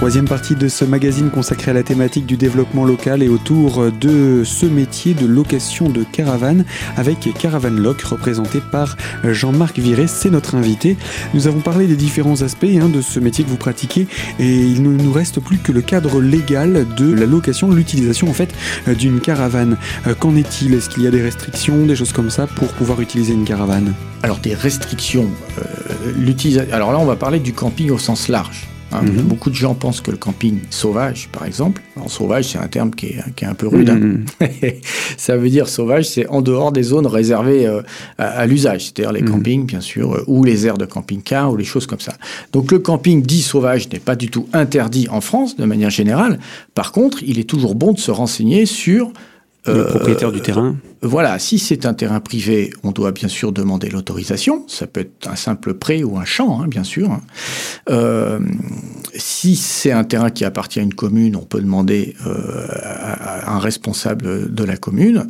Troisième 0.04 0.28
partie 0.28 0.56
de 0.56 0.68
ce 0.68 0.84
magazine 0.84 1.30
consacré 1.30 1.72
à 1.72 1.74
la 1.74 1.82
thématique 1.82 2.26
du 2.26 2.36
développement 2.36 2.84
local 2.84 3.24
et 3.24 3.30
autour 3.30 3.90
de 3.90 4.44
ce 4.44 4.66
métier 4.66 5.14
de 5.14 5.26
location 5.26 5.88
de 5.88 6.04
caravane 6.04 6.66
avec 6.98 7.30
Caravan 7.40 7.70
Lock 7.70 8.02
représenté 8.02 8.60
par 8.60 8.98
Jean-Marc 9.24 9.80
Viré, 9.80 10.08
c'est 10.08 10.30
notre 10.30 10.56
invité. 10.56 10.98
Nous 11.34 11.48
avons 11.48 11.62
parlé 11.62 11.88
des 11.88 11.96
différents 11.96 12.42
aspects 12.42 12.66
hein, 12.66 12.90
de 12.90 13.00
ce 13.00 13.22
métier 13.22 13.46
que 13.46 13.50
vous 13.50 13.56
pratiquez 13.56 14.06
et 14.40 14.54
il 14.54 14.84
ne 14.84 14.90
nous 14.90 15.14
reste 15.14 15.40
plus 15.40 15.58
que 15.58 15.72
le 15.72 15.80
cadre 15.80 16.20
légal 16.20 16.86
de 16.98 17.10
la 17.10 17.26
location, 17.26 17.72
l'utilisation 17.72 18.30
en 18.30 18.34
fait 18.34 18.54
d'une 18.86 19.22
caravane. 19.22 19.78
Euh, 20.08 20.16
qu'en 20.16 20.36
est-il? 20.36 20.74
Est-ce 20.74 20.90
qu'il 20.90 21.04
y 21.04 21.08
a 21.08 21.12
des 21.12 21.22
restrictions, 21.22 21.86
des 21.86 21.96
choses 21.96 22.12
comme 22.12 22.30
ça 22.30 22.46
pour 22.46 22.68
pouvoir 22.74 23.00
utiliser 23.00 23.32
une 23.32 23.46
caravane? 23.46 23.94
Alors 24.22 24.40
des 24.40 24.54
restrictions, 24.54 25.30
euh, 25.60 26.66
alors 26.74 26.92
là 26.92 27.00
on 27.00 27.06
va 27.06 27.16
parler 27.16 27.40
du 27.40 27.54
camping 27.54 27.90
au 27.90 27.98
sens 27.98 28.28
large. 28.28 28.68
Hein. 28.94 29.02
Mhm. 29.04 29.24
Beaucoup 29.24 29.50
de 29.50 29.56
gens 29.56 29.74
pensent 29.74 30.02
que 30.02 30.12
le 30.12 30.18
camping 30.18 30.60
sauvage, 30.70 31.30
par 31.32 31.46
exemple, 31.46 31.82
en 31.96 32.08
sauvage, 32.08 32.46
c'est 32.46 32.58
un 32.58 32.68
terme 32.68 32.92
qui 32.92 33.08
est, 33.08 33.44
un 33.44 33.54
peu 33.54 33.68
rude. 33.68 33.90
Hein. 33.90 33.96
Mhm. 33.96 34.26
ça 35.18 35.38
veut 35.38 35.50
dire 35.50 35.68
sauvage, 35.68 36.06
c'est 36.06 36.28
en 36.28 36.42
dehors 36.42 36.72
des 36.72 36.84
zones 36.84 37.08
réservées 37.08 37.66
euh, 37.66 37.82
à, 38.18 38.46
l'usage, 38.46 38.86
c'est-à-dire 38.86 39.12
les 39.12 39.22
mhm. 39.22 39.30
campings, 39.30 39.66
bien 39.66 39.82
sûr, 39.82 40.14
euh, 40.14 40.24
ou 40.28 40.44
les 40.44 40.68
aires 40.68 40.78
de 40.78 40.86
camping-car, 40.86 41.52
ou 41.52 41.58
les 41.58 41.64
choses 41.64 41.88
comme 41.88 42.00
ça. 42.00 42.14
Donc 42.52 42.72
le 42.72 42.80
camping 42.80 43.22
dit 43.22 43.42
sauvage 43.42 43.90
n'est 43.90 44.00
pas 44.00 44.16
du 44.16 44.30
tout 44.30 44.48
interdit 44.54 45.08
en 45.10 45.22
France, 45.22 45.56
de 45.56 45.66
manière 45.66 45.90
générale. 45.90 46.40
Par 46.76 46.92
contre, 46.92 47.24
il 47.24 47.40
est 47.40 47.50
toujours 47.50 47.76
bon 47.76 47.94
de 47.94 48.00
se 48.00 48.12
renseigner 48.12 48.66
sur 48.66 49.12
le 49.66 49.74
euh, 49.74 49.86
propriétaire 49.86 50.32
du 50.32 50.42
terrain 50.42 50.76
Voilà, 51.02 51.40
si 51.40 51.58
c'est 51.58 51.86
un 51.86 51.94
terrain 51.94 52.20
privé, 52.20 52.72
on 52.84 52.92
doit 52.92 53.12
bien 53.12 53.30
sûr 53.30 53.52
demander 53.52 53.90
l'autorisation. 53.90 54.66
Ça 54.68 54.88
peut 54.88 55.02
être 55.02 55.30
un 55.30 55.36
simple 55.36 55.74
pré 55.74 56.04
ou 56.04 56.18
un 56.18 56.26
champ, 56.26 56.62
hein, 56.62 56.68
bien 56.68 56.84
sûr. 56.84 57.18
Euh, 57.90 58.40
si 59.16 59.56
c'est 59.56 59.92
un 59.92 60.04
terrain 60.04 60.32
qui 60.32 60.44
appartient 60.44 60.80
à 60.80 60.84
une 60.84 60.94
commune, 60.94 61.36
on 61.36 61.46
peut 61.46 61.62
demander 61.62 62.16
euh, 62.28 62.68
à, 62.82 63.56
un 63.56 63.60
responsable 63.60 64.54
de 64.54 64.64
la 64.64 64.76
commune. 64.76 65.28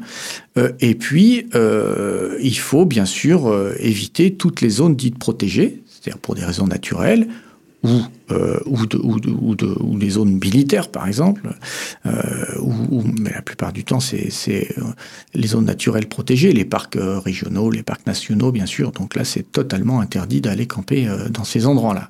et 0.80 0.96
puis, 0.96 1.48
il 1.54 2.58
faut 2.58 2.86
bien 2.86 3.06
sûr 3.06 3.54
éviter 3.80 4.34
toutes 4.34 4.62
les 4.62 4.69
zones 4.69 4.96
dites 4.96 5.19
protégées, 5.19 5.84
c'est-à-dire 5.88 6.19
pour 6.19 6.36
des 6.36 6.46
raisons 6.46 6.67
naturelles, 6.67 7.28
ou, 7.84 8.02
euh, 8.34 8.60
ou, 8.65 8.86
de, 8.86 8.98
ou, 8.98 9.19
de, 9.19 9.30
ou, 9.30 9.56
de, 9.56 9.76
ou, 9.80 9.98
les 9.98 10.12
zones 10.12 10.39
militaires, 10.43 10.89
par 10.89 11.08
exemple, 11.08 11.50
euh, 12.06 12.12
mais 13.19 13.32
la 13.32 13.41
plupart 13.41 13.74
du 13.74 13.84
temps, 13.84 14.00
c'est 14.00 14.28
euh, 14.78 14.82
les 15.34 15.48
zones 15.48 15.65
naturelles 15.65 16.08
protégées, 16.08 16.52
les 16.52 16.65
parcs 16.65 16.96
euh, 16.96 17.19
régionaux, 17.19 17.72
les 17.72 17.84
parcs 17.84 18.06
nationaux, 18.06 18.52
bien 18.52 18.65
sûr. 18.65 18.91
Donc 18.91 19.15
là, 19.15 19.24
c'est 19.24 19.52
totalement 19.52 20.00
interdit 20.00 20.41
d'aller 20.41 20.65
camper 20.65 21.08
euh, 21.08 21.30
dans 21.30 21.43
ces 21.43 21.65
endroits-là. 21.65 22.10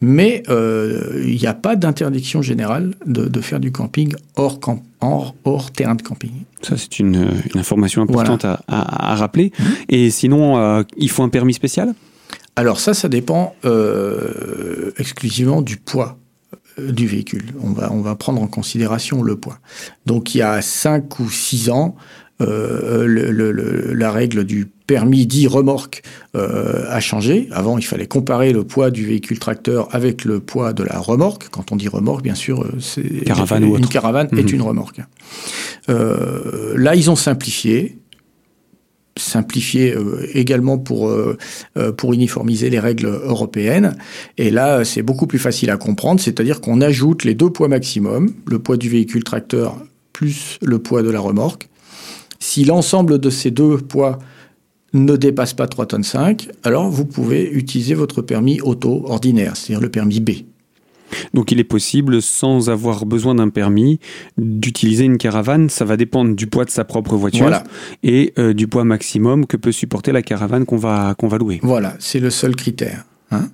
Mais 0.00 0.42
il 0.48 1.36
n'y 1.36 1.46
a 1.46 1.54
pas 1.54 1.76
d'interdiction 1.76 2.42
générale 2.42 2.94
de, 3.06 3.40
faire 3.40 3.60
du 3.60 3.72
camping 3.72 4.14
hors, 4.36 4.60
camp, 4.60 4.82
hors, 5.00 5.34
hors 5.44 5.70
terrain 5.70 5.94
de 5.94 6.02
camping. 6.02 6.30
Ça, 6.62 6.76
c'est 6.76 6.98
une, 6.98 7.28
une, 7.54 7.60
information 7.60 8.02
importante 8.02 8.44
à, 8.44 8.62
à, 8.68 9.12
à, 9.12 9.14
rappeler. 9.16 9.52
Mmh. 9.58 9.64
Et 9.88 10.10
sinon, 10.10 10.84
il 10.96 11.10
faut 11.10 11.22
un 11.22 11.28
permis 11.28 11.54
spécial? 11.54 11.94
Alors 12.56 12.80
ça, 12.80 12.94
ça 12.94 13.08
dépend 13.08 13.54
euh, 13.64 14.92
exclusivement 14.98 15.62
du 15.62 15.76
poids 15.76 16.18
euh, 16.78 16.92
du 16.92 17.06
véhicule. 17.06 17.52
On 17.62 17.72
va, 17.72 17.92
on 17.92 18.00
va 18.00 18.14
prendre 18.16 18.42
en 18.42 18.46
considération 18.46 19.22
le 19.22 19.36
poids. 19.36 19.58
Donc 20.06 20.34
il 20.34 20.38
y 20.38 20.42
a 20.42 20.60
5 20.60 21.20
ou 21.20 21.30
6 21.30 21.70
ans, 21.70 21.96
euh, 22.40 23.06
le, 23.06 23.94
la 23.94 24.10
règle 24.10 24.44
du 24.44 24.70
permis 24.90 25.24
dit 25.24 25.46
remorque 25.46 26.02
euh, 26.34 26.84
a 26.88 26.98
changé. 26.98 27.46
Avant, 27.52 27.78
il 27.78 27.84
fallait 27.84 28.08
comparer 28.08 28.52
le 28.52 28.64
poids 28.64 28.90
du 28.90 29.06
véhicule 29.06 29.38
tracteur 29.38 29.86
avec 29.94 30.24
le 30.24 30.40
poids 30.40 30.72
de 30.72 30.82
la 30.82 30.98
remorque. 30.98 31.48
Quand 31.48 31.70
on 31.70 31.76
dit 31.76 31.86
remorque, 31.86 32.22
bien 32.22 32.34
sûr, 32.34 32.64
euh, 32.64 32.72
c'est 32.80 33.02
une 33.02 33.22
caravane 33.86 34.28
est 34.32 34.42
mhm. 34.42 34.54
une 34.54 34.62
remorque. 34.62 35.00
Euh, 35.90 36.74
là, 36.76 36.96
ils 36.96 37.08
ont 37.08 37.14
simplifié 37.14 37.98
simplifié 39.20 39.94
euh, 39.94 40.26
également 40.34 40.78
pour, 40.78 41.08
euh, 41.08 41.36
euh, 41.76 41.92
pour 41.92 42.12
uniformiser 42.12 42.70
les 42.70 42.78
règles 42.78 43.06
européennes. 43.06 43.96
Et 44.38 44.50
là, 44.50 44.84
c'est 44.84 45.02
beaucoup 45.02 45.26
plus 45.26 45.38
facile 45.38 45.70
à 45.70 45.76
comprendre, 45.76 46.20
c'est-à-dire 46.20 46.60
qu'on 46.60 46.80
ajoute 46.80 47.24
les 47.24 47.34
deux 47.34 47.50
poids 47.50 47.68
maximum, 47.68 48.32
le 48.46 48.58
poids 48.58 48.76
du 48.76 48.88
véhicule 48.88 49.24
tracteur 49.24 49.76
plus 50.12 50.58
le 50.62 50.78
poids 50.78 51.02
de 51.02 51.10
la 51.10 51.20
remorque. 51.20 51.68
Si 52.38 52.64
l'ensemble 52.64 53.18
de 53.18 53.30
ces 53.30 53.50
deux 53.50 53.78
poids 53.78 54.18
ne 54.92 55.16
dépasse 55.16 55.54
pas 55.54 55.68
3 55.68 55.86
tonnes 55.86 56.04
5, 56.04 56.48
alors 56.64 56.90
vous 56.90 57.04
pouvez 57.04 57.48
utiliser 57.50 57.94
votre 57.94 58.22
permis 58.22 58.60
auto 58.60 59.04
ordinaire, 59.06 59.56
c'est-à-dire 59.56 59.80
le 59.80 59.90
permis 59.90 60.20
B. 60.20 60.30
Donc 61.34 61.52
il 61.52 61.60
est 61.60 61.64
possible, 61.64 62.22
sans 62.22 62.70
avoir 62.70 63.06
besoin 63.06 63.34
d'un 63.34 63.48
permis, 63.48 64.00
d'utiliser 64.38 65.04
une 65.04 65.18
caravane. 65.18 65.68
Ça 65.68 65.84
va 65.84 65.96
dépendre 65.96 66.34
du 66.34 66.46
poids 66.46 66.64
de 66.64 66.70
sa 66.70 66.84
propre 66.84 67.16
voiture 67.16 67.62
et 68.02 68.32
euh, 68.38 68.52
du 68.52 68.66
poids 68.66 68.84
maximum 68.84 69.46
que 69.46 69.56
peut 69.56 69.72
supporter 69.72 70.12
la 70.12 70.22
caravane 70.22 70.64
qu'on 70.64 70.76
va, 70.76 71.14
qu'on 71.18 71.28
va 71.28 71.38
louer. 71.38 71.60
Voilà, 71.62 71.94
c'est 71.98 72.20
le 72.20 72.30
seul 72.30 72.56
critère. 72.56 73.04
Hein. 73.30 73.48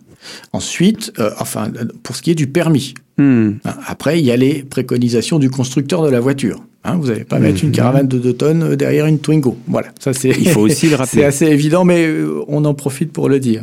Ensuite, 0.52 1.12
euh, 1.18 1.30
enfin, 1.38 1.70
pour 2.02 2.16
ce 2.16 2.22
qui 2.22 2.30
est 2.30 2.34
du 2.34 2.46
permis, 2.46 2.94
hmm. 3.18 3.50
hein, 3.64 3.74
après, 3.86 4.18
il 4.18 4.24
y 4.24 4.30
a 4.30 4.36
les 4.36 4.62
préconisations 4.62 5.38
du 5.38 5.50
constructeur 5.50 6.02
de 6.02 6.08
la 6.08 6.20
voiture. 6.20 6.62
Hein, 6.86 6.96
vous 7.00 7.08
n'allez 7.08 7.24
pas 7.24 7.38
mettre 7.38 7.64
une 7.64 7.72
caravane 7.72 8.06
de 8.08 8.18
2 8.18 8.32
tonnes 8.34 8.76
derrière 8.76 9.06
une 9.06 9.18
Twingo. 9.18 9.56
Voilà, 9.66 9.88
ça 9.98 10.12
c'est. 10.12 10.30
Il 10.30 10.48
faut 10.48 10.60
aussi 10.60 10.88
le 10.88 10.94
rappeler. 11.00 11.20
c'est 11.20 11.24
assez 11.26 11.46
évident, 11.46 11.84
mais 11.84 12.06
euh, 12.06 12.42
on 12.48 12.64
en 12.64 12.74
profite 12.74 13.12
pour 13.12 13.28
le 13.28 13.40
dire. 13.40 13.62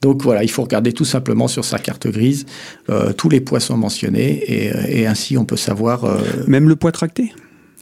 Donc 0.00 0.22
voilà, 0.22 0.42
il 0.42 0.50
faut 0.50 0.62
regarder 0.62 0.92
tout 0.92 1.04
simplement 1.04 1.48
sur 1.48 1.64
sa 1.64 1.78
carte 1.78 2.06
grise 2.08 2.46
euh, 2.90 3.12
tous 3.12 3.28
les 3.28 3.40
poids 3.40 3.60
sont 3.60 3.76
mentionnés 3.76 4.42
et, 4.46 4.72
euh, 4.72 4.84
et 4.88 5.06
ainsi 5.06 5.36
on 5.36 5.44
peut 5.44 5.56
savoir. 5.56 6.04
euh, 6.04 6.18
Même 6.46 6.68
le 6.68 6.76
poids 6.76 6.92
tracté? 6.92 7.32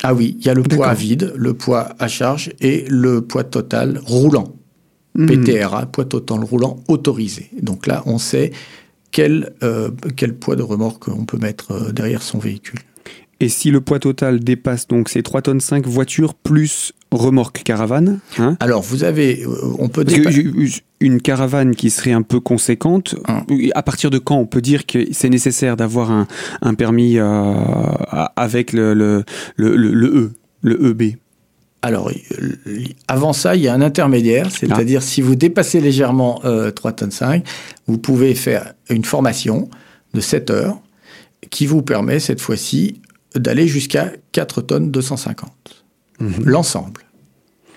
Ah 0.03 0.15
oui, 0.15 0.37
il 0.41 0.47
y 0.47 0.49
a 0.49 0.55
le 0.55 0.63
poids 0.63 0.89
à 0.89 0.95
vide, 0.95 1.33
le 1.37 1.55
poids 1.55 1.91
à 1.99 2.09
charge 2.09 2.51
et 2.61 2.85
le 2.89 3.21
poids 3.21 3.45
total 3.45 4.01
roulant. 4.05 4.55
Mhm. 5.15 5.27
PTRA, 5.45 5.87
poids 5.87 6.05
total 6.05 6.41
roulant 6.45 6.77
autorisé. 6.89 7.51
Donc 7.61 7.87
là, 7.87 8.03
on 8.07 8.19
sait 8.19 8.53
quel, 9.11 9.53
euh, 9.63 9.91
quel 10.17 10.35
poids 10.35 10.57
de 10.57 10.63
remorque 10.63 11.09
on 11.09 11.25
peut 11.25 11.37
mettre 11.37 11.73
euh, 11.73 11.93
derrière 11.93 12.23
son 12.23 12.39
véhicule. 12.39 12.79
Et 13.43 13.49
si 13.49 13.71
le 13.71 13.81
poids 13.81 13.99
total 13.99 14.41
dépasse 14.41 14.87
donc 14.87 15.09
ces 15.09 15.23
3 15.23 15.43
tonnes 15.43 15.61
5 15.61 15.87
voitures 15.87 16.35
plus 16.35 16.93
remorque 17.11 17.63
caravane, 17.65 18.21
hein 18.39 18.57
Alors, 18.61 18.83
vous 18.83 19.03
avez, 19.03 19.43
euh, 19.45 19.49
on 19.79 19.89
peut 19.89 20.05
ju- 20.07 20.83
une 21.01 21.21
caravane 21.23 21.75
qui 21.75 21.89
serait 21.91 22.13
un 22.13 22.23
peu 22.23 22.39
conséquente, 22.41 23.15
Hum. 23.29 23.45
à 23.75 23.83
partir 23.83 24.11
de 24.11 24.19
quand 24.19 24.37
on 24.37 24.47
peut 24.47 24.61
dire 24.61 24.85
que 24.87 25.07
c'est 25.13 25.31
nécessaire 25.31 25.77
d'avoir 25.77 26.11
un, 26.11 26.27
un 26.61 26.75
permis 26.75 27.19
euh, 27.19 27.55
avec 28.37 28.73
le, 28.75 28.93
le, 28.95 29.25
le, 29.57 29.77
le- 29.77 30.07
E, 30.17 30.31
le 30.63 30.91
EB 30.91 31.17
Alors, 31.83 32.11
avant 33.09 33.33
ça, 33.33 33.57
il 33.57 33.63
y 33.63 33.69
a 33.69 33.73
un 33.75 33.81
intermédiaire, 33.81 34.51
c'est-à-dire 34.51 35.03
si 35.03 35.23
vous 35.23 35.35
dépassez 35.35 35.81
légèrement 35.81 36.41
euh, 36.45 36.71
3 36.71 36.93
tonnes 36.93 37.11
5, 37.11 37.45
vous 37.87 37.97
pouvez 37.99 38.35
faire 38.35 38.75
une 38.91 39.05
formation 39.05 39.71
de 40.13 40.21
7 40.21 40.51
heures 40.51 40.79
qui 41.49 41.65
vous 41.65 41.81
permet 41.83 42.21
cette 42.21 42.41
fois-ci 42.43 43.00
d'aller 43.35 43.67
jusqu'à 43.69 44.13
4 44.33 44.63
tonnes 44.63 44.91
250. 44.91 45.51
L'ensemble. 46.45 47.03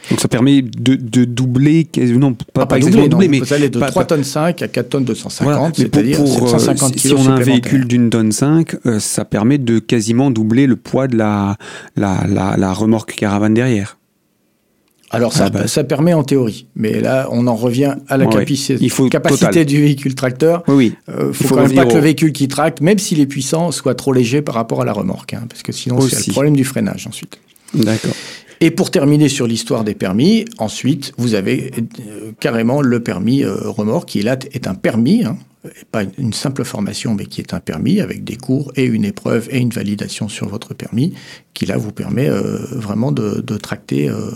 Donc 0.09 0.19
ça 0.19 0.27
permet 0.27 0.61
de, 0.61 0.95
de 0.95 1.23
doubler, 1.23 1.87
non 2.17 2.33
pas, 2.33 2.43
Pas, 2.53 2.65
pas 2.65 2.75
doublé, 2.75 2.75
exactement 2.75 3.03
non, 3.03 3.07
doubler, 3.09 3.27
mais 3.29 3.39
vous 3.39 3.53
allez 3.53 3.69
de 3.69 3.79
pas- 3.79 3.87
3 3.89 4.01
pas- 4.01 4.07
tonnes 4.07 4.25
5 4.25 4.61
à 4.61 4.67
4 4.67 4.89
tonnes 4.89 5.05
250, 5.05 5.43
voilà. 5.45 5.71
C'est-à-dire 5.73 6.17
pour, 6.17 6.43
euh, 6.43 6.57
750 6.59 6.99
si- 6.99 7.13
on 7.13 7.25
a 7.27 7.31
un 7.31 7.39
véhicule 7.39 7.87
d'une 7.87 8.09
tonne 8.09 8.33
5, 8.33 8.75
euh, 8.85 8.99
ça 8.99 9.23
permet 9.23 9.57
de 9.59 9.79
quasiment 9.79 10.29
doubler 10.29 10.67
le 10.67 10.75
poids 10.75 11.07
de 11.07 11.15
la, 11.15 11.55
la, 11.95 12.25
la, 12.27 12.57
la 12.57 12.73
remorque 12.73 13.15
caravane 13.15 13.53
derrière. 13.53 13.97
Alors 15.13 15.31
ça, 15.31 15.45
Ah 15.45 15.49
bah. 15.49 15.67
ça 15.67 15.83
permet 15.83 16.13
en 16.13 16.23
théorie, 16.23 16.65
mais 16.75 16.99
là 16.99 17.27
on 17.31 17.45
en 17.47 17.55
revient 17.55 17.95
à 18.09 18.17
la 18.17 18.25
il 18.25 18.89
faut 18.89 19.07
capacité 19.09 19.45
total. 19.45 19.65
du 19.65 19.81
véhicule 19.81 20.15
tracteur. 20.15 20.63
Oui, 20.67 20.75
oui. 20.75 20.93
Euh, 21.09 21.31
faut, 21.31 21.43
Il 21.43 21.47
faut 21.47 21.55
quand 21.55 21.61
même 21.61 21.75
pas 21.75 21.85
que 21.85 21.93
le 21.93 21.99
véhicule 22.01 22.33
qui 22.33 22.47
tracte, 22.47 22.81
même 22.81 22.97
s'il 22.97 23.19
est 23.19 23.27
puissant, 23.27 23.71
soit 23.71 23.95
trop 23.95 24.11
léger 24.11 24.41
par 24.41 24.55
rapport 24.55 24.81
à 24.81 24.85
la 24.85 24.91
remorque, 24.93 25.35
hein, 25.35 25.43
parce 25.47 25.61
que 25.61 25.71
sinon 25.71 26.01
c'est 26.01 26.27
le 26.27 26.31
problème 26.33 26.55
du 26.55 26.63
freinage 26.65 27.05
ensuite. 27.07 27.39
D'accord. 27.75 28.13
Et 28.59 28.71
pour 28.71 28.91
terminer 28.91 29.29
sur 29.29 29.45
l'histoire 29.45 29.83
des 29.83 29.93
permis, 29.93 30.45
ensuite 30.57 31.13
vous 31.17 31.35
avez 31.35 31.71
euh, 31.77 32.31
carrément 32.39 32.81
le 32.81 33.03
permis 33.03 33.43
euh, 33.43 33.55
remorque 33.69 34.09
qui 34.09 34.21
là 34.23 34.37
est 34.51 34.67
un 34.67 34.73
permis, 34.73 35.25
hein, 35.25 35.37
pas 35.91 36.03
une 36.17 36.33
simple 36.33 36.63
formation, 36.63 37.15
mais 37.15 37.25
qui 37.25 37.41
est 37.41 37.53
un 37.53 37.59
permis 37.59 38.01
avec 38.01 38.23
des 38.23 38.35
cours 38.35 38.71
et 38.75 38.85
une 38.85 39.05
épreuve 39.05 39.47
et 39.49 39.59
une 39.59 39.69
validation 39.69 40.27
sur 40.27 40.47
votre 40.47 40.73
permis, 40.73 41.13
qui 41.53 41.65
là 41.65 41.77
vous 41.77 41.91
permet 41.91 42.29
euh, 42.29 42.57
vraiment 42.71 43.11
de, 43.11 43.41
de 43.41 43.57
tracter 43.57 44.09
euh, 44.09 44.29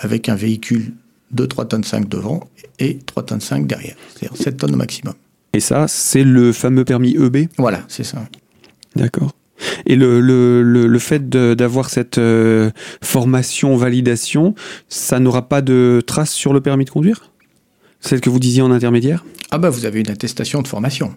avec 0.00 0.28
un 0.28 0.34
véhicule 0.34 0.92
de 1.30 1.46
3 1.46 1.66
tonnes 1.66 1.84
5 1.84 2.08
devant 2.08 2.40
et 2.78 2.98
3 2.98 3.24
tonnes 3.24 3.40
5 3.40 3.66
derrière, 3.66 3.96
c'est-à-dire 4.08 4.36
7 4.36 4.56
tonnes 4.56 4.74
au 4.74 4.78
maximum. 4.78 5.14
Et 5.52 5.60
ça, 5.60 5.86
c'est 5.86 6.24
le 6.24 6.52
fameux 6.52 6.84
permis 6.84 7.16
EB 7.16 7.48
Voilà, 7.58 7.84
c'est 7.88 8.04
ça. 8.04 8.24
D'accord. 8.96 9.32
Et 9.86 9.94
le, 9.94 10.20
le, 10.20 10.62
le, 10.62 10.88
le 10.88 10.98
fait 10.98 11.28
d'avoir 11.28 11.88
cette 11.88 12.18
euh, 12.18 12.70
formation, 13.02 13.76
validation, 13.76 14.54
ça 14.88 15.20
n'aura 15.20 15.48
pas 15.48 15.62
de 15.62 16.02
trace 16.04 16.32
sur 16.32 16.52
le 16.52 16.60
permis 16.60 16.84
de 16.84 16.90
conduire? 16.90 17.30
Celle 18.04 18.20
que 18.20 18.30
vous 18.30 18.38
disiez 18.38 18.62
en 18.62 18.70
intermédiaire 18.70 19.24
Ah 19.50 19.58
bah 19.58 19.70
vous 19.70 19.84
avez 19.86 20.00
une 20.00 20.10
attestation 20.10 20.62
de 20.62 20.68
formation. 20.68 21.14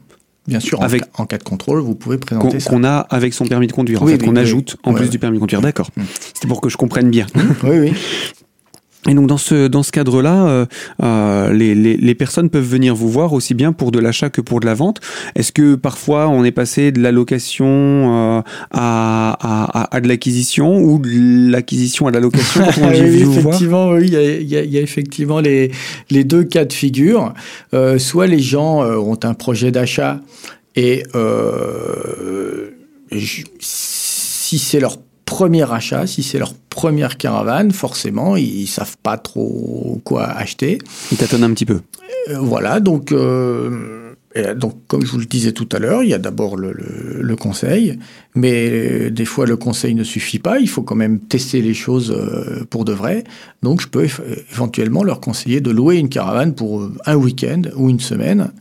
Bien 0.48 0.62
sûr, 0.62 0.80
en, 0.80 0.84
Avec- 0.84 1.04
en 1.16 1.26
cas 1.26 1.38
de 1.38 1.44
contrôle, 1.44 1.82
vous 1.82 1.94
pouvez 1.96 2.16
Qu'on 2.18 2.26
présenter 2.26 2.60
ça. 2.62 2.70
qu'on 2.70 2.86
a 2.86 3.00
avec 3.00 3.34
son 3.34 3.46
permis 3.46 3.68
de 3.68 3.74
conduire, 3.74 4.02
en 4.02 4.08
fait, 4.08 4.14
oui, 4.14 4.18
qu'on 4.26 4.36
oui. 4.36 4.40
ajoute 4.40 4.78
en 4.84 4.94
plus 4.94 5.10
du 5.10 5.20
permis 5.20 5.36
de 5.36 5.42
conduire. 5.42 5.60
D'accord. 5.60 5.90
Mm. 5.98 6.04
C'était 6.34 6.48
pour 6.48 6.62
que 6.62 6.70
je 6.70 6.78
comprenne 6.78 7.10
bien. 7.10 7.28
Oui, 7.64 7.78
oui. 7.80 7.94
Et 9.08 9.14
donc 9.14 9.28
dans 9.28 9.38
ce, 9.38 9.68
dans 9.68 9.84
ce 9.84 9.92
cadre-là, 9.92 10.48
euh, 10.48 10.66
euh, 11.04 11.54
les, 11.54 11.74
les, 11.76 11.96
les 11.98 12.16
personnes 12.16 12.50
peuvent 12.50 12.68
venir 12.68 12.94
vous 12.96 13.10
voir 13.10 13.34
aussi 13.34 13.54
bien 13.54 13.72
pour 13.72 13.92
de 13.92 14.00
l'achat 14.00 14.30
que 14.30 14.42
pour 14.42 14.60
de 14.60 14.66
la 14.66 14.74
vente. 14.74 15.00
Est-ce 15.36 15.52
que 15.52 15.76
parfois 15.76 16.28
on 16.28 16.44
est 16.44 16.52
passé 16.52 16.92
de 16.92 17.00
la 17.02 17.12
location 17.12 17.66
euh, 17.68 18.42
à, 18.72 19.88
à, 19.96 20.02
de 20.02 20.08
l'acquisition 20.08 20.78
ou 20.80 21.00
de 21.00 21.52
l'acquisition 21.52 22.08
à 22.08 22.12
de 22.12 22.16
la 22.16 22.22
location 22.22 22.62
quand 22.66 22.82
on 22.82 22.88
Oui, 22.90 22.94
vient 22.96 23.04
oui, 23.06 23.24
vous 23.24 23.32
voir? 23.34 23.48
effectivement, 23.48 23.90
oui, 23.92 24.08
il 24.08 24.14
y 24.14 24.18
a, 24.18 24.22
y 24.42 24.58
a- 24.58 24.64
il 24.64 24.72
y 24.72 24.78
a 24.78 24.82
effectivement 24.82 25.40
les, 25.40 25.72
les 26.10 26.24
deux 26.24 26.44
cas 26.44 26.66
de 26.66 26.74
figure. 26.74 27.34
Soit 27.98 28.28
les 28.28 28.40
gens 28.40 28.82
ont 28.84 29.18
un 29.24 29.34
projet 29.34 29.72
d'achat 29.72 30.20
et 30.76 31.04
si 33.60 34.60
c'est 34.60 34.80
leur 34.80 34.98
premier 35.28 35.72
achat, 35.72 36.08
si 36.08 36.24
c'est 36.24 36.40
leur 36.40 36.54
première 36.70 37.18
caravane, 37.18 37.72
forcément, 37.72 38.36
ils 38.38 38.66
savent 38.68 38.98
pas 39.04 39.18
trop 39.18 40.02
quoi 40.04 40.24
acheter. 40.26 40.80
Il 41.12 41.18
tâtonne 41.18 41.44
un 41.44 41.54
petit 41.54 41.66
peu. 41.66 41.82
Euh, 42.30 42.40
voilà, 42.40 42.80
donc, 42.80 43.12
euh, 43.12 44.14
et 44.36 44.54
donc, 44.56 44.76
comme 44.88 45.04
je 45.06 45.12
vous 45.12 45.18
le 45.20 45.26
disais 45.26 45.52
tout 45.52 45.68
à 45.72 45.80
l'heure, 45.80 46.02
il 46.04 46.10
y 46.10 46.14
a 46.14 46.18
d'abord 46.20 46.56
le, 46.56 46.72
le- 46.72 47.22
le 47.22 47.36
conseil, 47.36 47.98
mais 48.36 48.70
euh, 48.72 49.10
des 49.10 49.26
fois 49.26 49.46
le 49.46 49.58
conseil 49.58 49.96
ne 49.96 50.04
suffit 50.04 50.40
pas, 50.40 50.60
il 50.60 50.70
faut 50.70 50.84
quand 50.84 50.96
même 50.96 51.20
tester 51.20 51.62
les 51.62 51.74
choses 51.74 52.12
euh, 52.12 52.64
pour 52.70 52.86
de 52.86 52.94
vrai. 52.94 53.24
Donc, 53.64 53.82
je 53.82 53.88
peux 53.88 54.08
éventuellement 54.52 55.04
leur 55.04 55.20
conseiller 55.20 55.60
de 55.62 55.72
louer 55.72 55.98
une 55.98 56.10
caravane 56.10 56.54
pour 56.56 56.90
un 57.06 57.16
week-end 57.16 57.64
ou 57.76 57.90
une 57.90 58.00
semaine. 58.00 58.52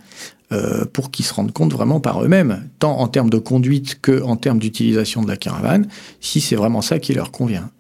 Euh, 0.52 0.85
pour 0.92 1.11
qu'ils 1.11 1.24
se 1.24 1.35
rendent 1.35 1.52
compte 1.52 1.72
vraiment 1.72 1.98
par 2.00 2.22
eux-mêmes, 2.24 2.68
tant 2.78 2.98
en 2.98 3.09
termes 3.09 3.30
de 3.30 3.38
conduite 3.38 3.98
que 4.00 4.22
en 4.22 4.37
termes 4.37 4.59
d'utilisation 4.59 5.22
de 5.22 5.28
la 5.28 5.37
caravane, 5.37 5.88
si 6.20 6.40
c'est 6.40 6.56
vraiment 6.56 6.82
ça 6.82 6.98
qui 6.98 7.14
leur 7.14 7.32
convient. 7.32 7.70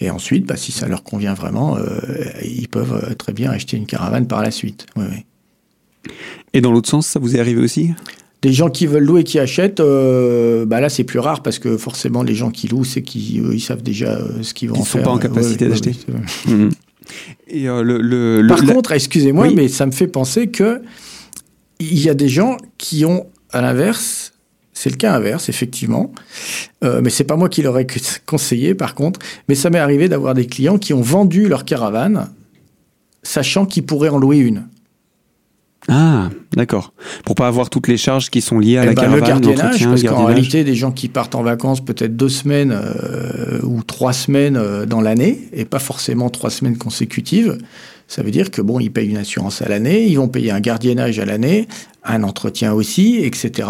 Et 0.00 0.10
ensuite, 0.10 0.44
bah, 0.44 0.56
si 0.56 0.72
ça 0.72 0.88
leur 0.88 1.02
convient 1.04 1.32
vraiment, 1.34 1.76
euh, 1.78 1.98
ils 2.44 2.68
peuvent 2.68 3.00
euh, 3.10 3.14
très 3.14 3.32
bien 3.32 3.50
acheter 3.50 3.76
une 3.76 3.86
caravane 3.86 4.26
par 4.26 4.42
la 4.42 4.50
suite. 4.50 4.86
Oui, 4.96 5.04
oui. 5.10 6.12
Et 6.52 6.60
dans 6.60 6.72
l'autre 6.72 6.88
sens, 6.88 7.06
ça 7.06 7.18
vous 7.18 7.36
est 7.36 7.40
arrivé 7.40 7.60
aussi? 7.60 7.92
Des 8.42 8.52
gens 8.52 8.68
qui 8.68 8.86
veulent 8.86 9.04
louer, 9.04 9.24
qui 9.24 9.38
achètent, 9.38 9.80
euh, 9.80 10.66
bah 10.66 10.80
là 10.80 10.88
c'est 10.88 11.04
plus 11.04 11.18
rare 11.18 11.42
parce 11.42 11.58
que 11.58 11.76
forcément 11.78 12.22
les 12.22 12.34
gens 12.34 12.50
qui 12.50 12.68
louent, 12.68 12.84
c'est 12.84 13.02
qu'ils 13.02 13.52
ils 13.54 13.60
savent 13.60 13.82
déjà 13.82 14.18
ce 14.42 14.52
qu'ils 14.52 14.68
vont 14.68 14.76
Ils 14.76 14.80
en 14.80 14.84
sont 14.84 14.98
faire. 14.98 15.04
pas 15.04 15.10
en 15.12 15.18
capacité 15.18 15.64
Ouais, 15.64 15.70
d'acheter. 15.70 15.96
ouais. 16.08 16.52
Mhm. 16.54 16.70
Et 17.48 17.68
euh, 17.68 17.82
le, 17.82 17.98
le, 18.00 18.46
Par 18.46 18.62
contre, 18.64 18.92
excusez-moi, 18.92 19.46
Oui. 19.48 19.54
mais 19.56 19.68
ça 19.68 19.86
me 19.86 19.92
fait 19.92 20.06
penser 20.08 20.48
que 20.48 20.82
il 21.78 21.98
y 21.98 22.08
a 22.08 22.14
des 22.14 22.28
gens 22.28 22.56
qui 22.78 23.04
ont, 23.04 23.26
à 23.50 23.60
l'inverse, 23.60 24.32
c'est 24.72 24.90
le 24.90 24.96
cas 24.96 25.14
inverse, 25.14 25.48
effectivement, 25.48 26.12
euh, 26.84 27.00
mais 27.02 27.10
c'est 27.10 27.24
pas 27.24 27.36
moi 27.36 27.48
qui 27.48 27.62
leur 27.62 27.78
ai 27.78 27.86
conseillé, 28.26 28.74
par 28.74 28.94
contre, 28.94 29.20
mais 29.48 29.54
ça 29.54 29.70
m'est 29.70 29.78
arrivé 29.78 30.08
d'avoir 30.08 30.34
des 30.34 30.46
clients 30.46 30.78
qui 30.78 30.92
ont 30.92 31.00
vendu 31.00 31.48
leur 31.48 31.64
caravane, 31.64 32.30
sachant 33.22 33.64
qu'ils 33.64 33.86
pourraient 33.86 34.10
en 34.10 34.18
louer 34.18 34.38
une. 34.38 34.64
Ah, 35.88 36.30
d'accord. 36.54 36.92
Pour 37.24 37.36
pas 37.36 37.46
avoir 37.46 37.70
toutes 37.70 37.86
les 37.88 37.96
charges 37.96 38.28
qui 38.28 38.40
sont 38.40 38.58
liées 38.58 38.76
à 38.76 38.82
Eh 38.82 38.86
la 38.86 38.94
ben, 38.94 39.02
caravane, 39.02 39.40
le 39.40 39.52
l'entretien, 39.52 39.90
parce 39.90 40.02
qu'en 40.02 40.24
réalité, 40.26 40.64
des 40.64 40.74
gens 40.74 40.90
qui 40.90 41.08
partent 41.08 41.36
en 41.36 41.42
vacances 41.42 41.82
peut-être 41.82 42.16
deux 42.16 42.28
semaines 42.28 42.72
euh, 42.72 43.60
ou 43.62 43.82
trois 43.82 44.12
semaines 44.12 44.56
euh, 44.56 44.84
dans 44.84 45.00
l'année, 45.00 45.48
et 45.52 45.64
pas 45.64 45.78
forcément 45.78 46.28
trois 46.28 46.50
semaines 46.50 46.76
consécutives, 46.76 47.56
ça 48.08 48.22
veut 48.22 48.30
dire 48.30 48.50
que 48.50 48.62
bon, 48.62 48.78
ils 48.78 48.90
payent 48.90 49.10
une 49.10 49.16
assurance 49.16 49.62
à 49.62 49.68
l'année, 49.68 50.06
ils 50.06 50.16
vont 50.16 50.28
payer 50.28 50.50
un 50.50 50.60
gardiennage 50.60 51.18
à 51.18 51.24
l'année, 51.24 51.66
un 52.04 52.22
entretien 52.22 52.72
aussi, 52.72 53.16
etc. 53.16 53.68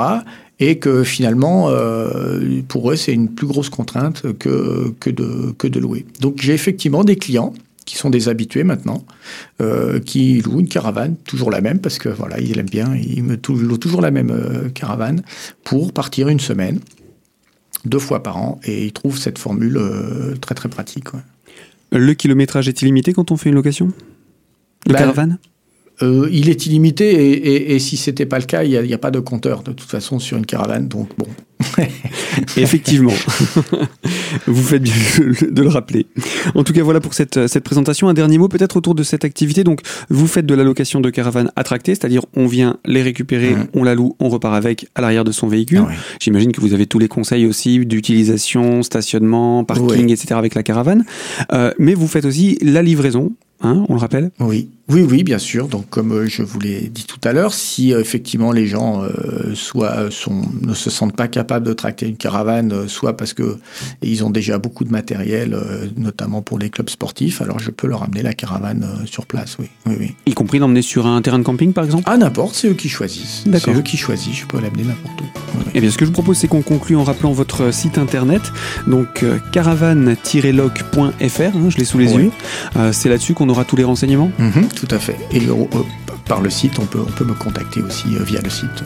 Et 0.61 0.79
que 0.79 1.05
finalement, 1.05 1.69
euh, 1.71 2.63
pour 2.69 2.91
eux, 2.91 2.97
c'est 2.97 3.13
une 3.13 3.29
plus 3.29 3.47
grosse 3.47 3.71
contrainte 3.71 4.33
que, 4.39 4.95
que, 5.01 5.11
de, 5.11 5.55
que 5.59 5.67
de 5.67 5.81
louer. 5.81 6.07
Donc 6.21 6.41
j'ai 6.41 6.55
effectivement 6.55 7.05
des 7.05 7.17
clients 7.17 7.55
qui 7.87 7.97
sont 7.97 8.11
des 8.11 8.29
habitués 8.29 8.65
maintenant, 8.65 9.05
euh, 9.63 10.01
qui 10.01 10.41
louent 10.41 10.61
une 10.61 10.69
caravane, 10.69 11.15
toujours 11.25 11.51
la 11.51 11.61
même, 11.61 11.79
parce 11.79 11.99
que 11.99 12.09
voilà, 12.09 12.41
ils 12.41 12.59
aiment 12.59 12.67
bien, 12.67 12.95
ils 12.97 13.23
me 13.23 13.39
louent 13.49 13.79
toujours 13.79 14.01
la 14.01 14.11
même 14.11 14.31
euh, 14.31 14.69
caravane 14.71 15.23
pour 15.63 15.93
partir 15.93 16.29
une 16.29 16.41
semaine, 16.41 16.81
deux 17.85 18.01
fois 18.01 18.25
par 18.25 18.39
an, 18.39 18.61
et 18.65 18.87
ils 18.87 18.93
trouvent 18.93 19.19
cette 19.19 19.39
formule 19.39 19.81
très 20.41 20.57
très 20.57 20.69
pratique. 20.69 21.07
Le 21.93 22.13
kilométrage 22.15 22.69
est 22.69 22.83
illimité 22.83 23.13
quand 23.13 23.31
on 23.31 23.37
fait 23.37 23.51
une 23.51 23.55
location? 23.55 23.93
De 24.87 24.93
Bah, 24.93 25.01
caravane 25.01 25.39
euh, 26.03 26.29
il 26.31 26.51
est 26.51 26.67
illimité 26.67 27.11
et, 27.11 27.55
et, 27.55 27.75
et 27.75 27.79
si 27.79 27.97
c'était 27.97 28.27
pas 28.27 28.39
le 28.39 28.45
cas, 28.45 28.65
il 28.65 28.69
n'y 28.69 28.93
a, 28.93 28.97
a, 28.97 28.99
pas 28.99 29.11
de 29.11 29.19
compteur 29.19 29.63
de 29.63 29.73
toute 29.73 29.89
façon 29.89 30.19
sur 30.19 30.37
une 30.37 30.45
caravane. 30.45 30.89
Donc 30.89 31.09
bon. 31.17 31.27
Effectivement, 32.59 33.15
vous 34.47 34.63
faites 34.63 34.83
bien 34.83 34.93
de 35.51 35.63
le 35.63 35.69
rappeler. 35.69 36.07
En 36.55 36.65
tout 36.65 36.75
cas, 36.75 36.83
voilà 36.83 37.01
pour 37.01 37.15
cette, 37.15 37.47
cette 37.47 37.65
présentation. 37.65 38.09
Un 38.09 38.15
dernier 38.15 38.37
mot 38.37 38.49
peut-être 38.49 38.77
autour 38.77 38.95
de 38.95 39.03
cette 39.03 39.25
activité. 39.25 39.65
Donc, 39.65 39.81
vous 40.11 40.27
faites 40.27 40.45
de 40.45 40.55
la 40.55 40.65
location 40.65 41.01
de 41.01 41.09
caravanes 41.09 41.51
attractées, 41.57 41.95
c'est-à-dire 41.95 42.27
on 42.37 42.47
vient 42.47 42.77
les 42.85 43.03
récupérer, 43.03 43.55
mmh. 43.55 43.69
on 43.73 43.83
la 43.83 43.95
loue, 43.95 44.17
on 44.21 44.29
repart 44.29 44.55
avec 44.55 44.89
à 44.95 45.01
l'arrière 45.01 45.25
de 45.25 45.33
son 45.33 45.49
véhicule. 45.49 45.85
Ah. 45.89 45.93
J'imagine 46.21 46.53
que 46.53 46.61
vous 46.61 46.75
avez 46.75 46.87
tous 46.87 46.99
les 46.99 47.09
conseils 47.09 47.47
aussi 47.47 47.87
d'utilisation, 47.87 48.83
stationnement, 48.83 49.65
parking, 49.65 50.11
etc. 50.11 50.35
avec 50.35 50.55
la 50.55 50.63
caravane. 50.63 51.07
Euh, 51.55 51.73
mais 51.79 51.95
vous 51.95 52.07
faites 52.07 52.27
aussi 52.27 52.59
la 52.61 52.83
livraison 52.83 53.33
Hein, 53.61 53.85
on 53.89 53.95
le 53.95 54.01
rappelle 54.01 54.31
Oui, 54.41 54.71
oui, 54.89 55.03
oui, 55.03 55.25
bien 55.25 55.39
sûr. 55.39 55.67
Donc, 55.67 55.89
comme 55.91 56.13
euh, 56.13 56.29
je 56.29 56.43
vous 56.43 56.61
l'ai 56.61 56.83
dit 56.89 57.07
tout 57.07 57.19
à 57.25 57.33
l'heure, 57.33 57.53
si 57.53 57.93
euh, 57.93 58.01
effectivement 58.01 58.53
les 58.53 58.69
gens 58.69 59.03
euh, 59.03 59.53
soit 59.55 60.13
sont, 60.13 60.43
ne 60.63 60.75
se 60.75 60.91
sentent 60.91 61.17
pas 61.17 61.27
capables 61.27 61.67
de 61.67 61.73
tracter 61.73 62.07
une 62.07 62.17
caravane, 62.17 62.73
euh, 62.73 62.87
soit 62.87 63.17
parce 63.17 63.35
que 63.35 63.59
ils 64.01 64.23
ont 64.25 64.31
déjà 64.31 64.59
beaucoup 64.59 64.85
de 64.85 64.93
matériel, 64.93 65.55
euh, 65.55 65.89
notamment 65.97 66.41
pour 66.41 66.61
les 66.61 66.71
clubs 66.71 66.89
sportifs, 66.89 67.43
alors 67.43 67.59
je 67.59 67.73
peux 67.73 67.89
leur 67.89 68.05
amener 68.05 68.23
la 68.23 68.33
caravane 68.33 68.85
euh, 68.85 69.07
sur 69.07 69.27
place. 69.27 69.57
Oui, 69.59 69.67
oui, 69.87 69.97
oui. 69.99 70.15
Y 70.27 70.35
compris 70.35 70.61
l'emmener 70.61 70.83
sur 70.83 71.05
un 71.07 71.21
terrain 71.21 71.41
de 71.41 71.45
camping, 71.45 71.73
par 71.73 71.85
exemple? 71.85 72.05
Ah, 72.07 72.17
n'importe. 72.17 72.55
C'est 72.55 72.69
eux 72.69 72.75
qui 72.75 72.89
choisissent. 72.89 73.43
C'est 73.59 73.75
eux 73.75 73.83
qui 73.83 73.97
choisissent. 73.97 74.37
Je 74.37 74.47
peux 74.47 74.61
l'amener 74.61 74.85
n'importe 74.85 75.21
où. 75.21 75.25
Oui. 75.59 75.65
Eh 75.75 75.81
bien, 75.81 75.91
ce 75.91 75.99
que 75.99 76.05
je 76.05 76.11
vous 76.11 76.15
propose, 76.15 76.37
c'est 76.39 76.47
qu'on 76.49 76.63
conclue 76.63 76.95
en 76.95 77.03
rappelant 77.03 77.33
votre 77.33 77.73
site 77.73 77.99
internet, 77.99 78.43
donc 78.87 79.25
caravane-loc.fr. 79.53 81.57
Hein, 81.57 81.71
je 81.71 81.77
l'ai 81.77 81.85
sous 81.85 81.99
les 81.99 82.15
oui. 82.15 82.25
yeux. 82.25 82.31
c'est 82.93 83.09
là-dessus 83.09 83.35
qu'on 83.35 83.49
aura 83.49 83.65
tous 83.65 83.75
les 83.77 83.85
renseignements? 83.85 84.31
Mm 84.39 84.51
-hmm, 84.51 84.76
Tout 84.77 84.89
à 84.91 84.99
fait. 85.01 85.17
Et 85.33 85.41
euh, 85.49 85.65
par 86.27 86.41
le 86.41 86.51
site, 86.51 86.79
on 86.79 86.87
peut, 86.87 87.01
on 87.01 87.11
peut 87.11 87.25
me 87.25 87.35
contacter 87.35 87.83
aussi 87.83 88.15
euh, 88.15 88.23
via 88.23 88.41
le 88.41 88.51
site. 88.51 88.85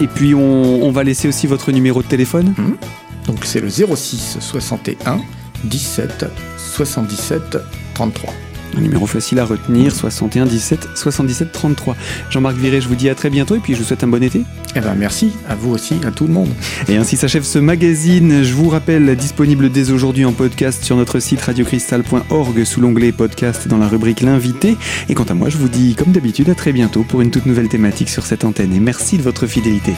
Et 0.00 0.06
puis 0.06 0.34
on, 0.34 0.84
on, 0.84 0.92
va 0.92 1.02
laisser 1.02 1.26
aussi 1.26 1.46
votre 1.48 1.72
numéro 1.72 2.02
de 2.02 2.08
téléphone? 2.08 2.54
Mm 2.56 2.64
-hmm. 2.64 3.26
Donc 3.26 3.38
c'est 3.44 3.60
le 3.60 3.68
06 3.70 4.38
61 4.40 5.20
17 5.64 6.26
77 6.56 7.58
33. 7.94 8.34
Un 8.76 8.80
numéro 8.80 9.06
facile 9.06 9.38
à 9.38 9.44
retenir, 9.44 9.94
61 9.94 10.46
17 10.46 10.88
77 10.94 11.52
33. 11.52 11.96
Jean-Marc 12.30 12.56
Viré, 12.56 12.80
je 12.80 12.88
vous 12.88 12.94
dis 12.94 13.08
à 13.08 13.14
très 13.14 13.30
bientôt 13.30 13.54
et 13.54 13.58
puis 13.58 13.74
je 13.74 13.78
vous 13.78 13.84
souhaite 13.84 14.04
un 14.04 14.08
bon 14.08 14.22
été. 14.22 14.42
Eh 14.74 14.80
ben 14.80 14.94
merci, 14.94 15.32
à 15.48 15.54
vous 15.54 15.70
aussi, 15.70 15.96
à 16.06 16.10
tout 16.10 16.26
le 16.26 16.32
monde. 16.32 16.48
Et 16.88 16.96
ainsi 16.96 17.16
s'achève 17.16 17.44
ce 17.44 17.58
magazine, 17.58 18.42
je 18.42 18.54
vous 18.54 18.68
rappelle, 18.68 19.14
disponible 19.16 19.70
dès 19.70 19.90
aujourd'hui 19.90 20.24
en 20.24 20.32
podcast 20.32 20.84
sur 20.84 20.96
notre 20.96 21.20
site 21.20 21.42
radiocristal.org 21.42 22.64
sous 22.64 22.80
l'onglet 22.80 23.12
podcast 23.12 23.68
dans 23.68 23.78
la 23.78 23.88
rubrique 23.88 24.22
l'invité. 24.22 24.76
Et 25.08 25.14
quant 25.14 25.24
à 25.24 25.34
moi, 25.34 25.50
je 25.50 25.58
vous 25.58 25.68
dis 25.68 25.94
comme 25.94 26.12
d'habitude 26.12 26.48
à 26.48 26.54
très 26.54 26.72
bientôt 26.72 27.02
pour 27.02 27.20
une 27.20 27.30
toute 27.30 27.46
nouvelle 27.46 27.68
thématique 27.68 28.08
sur 28.08 28.24
cette 28.24 28.44
antenne 28.44 28.72
et 28.72 28.80
merci 28.80 29.18
de 29.18 29.22
votre 29.22 29.46
fidélité. 29.46 29.92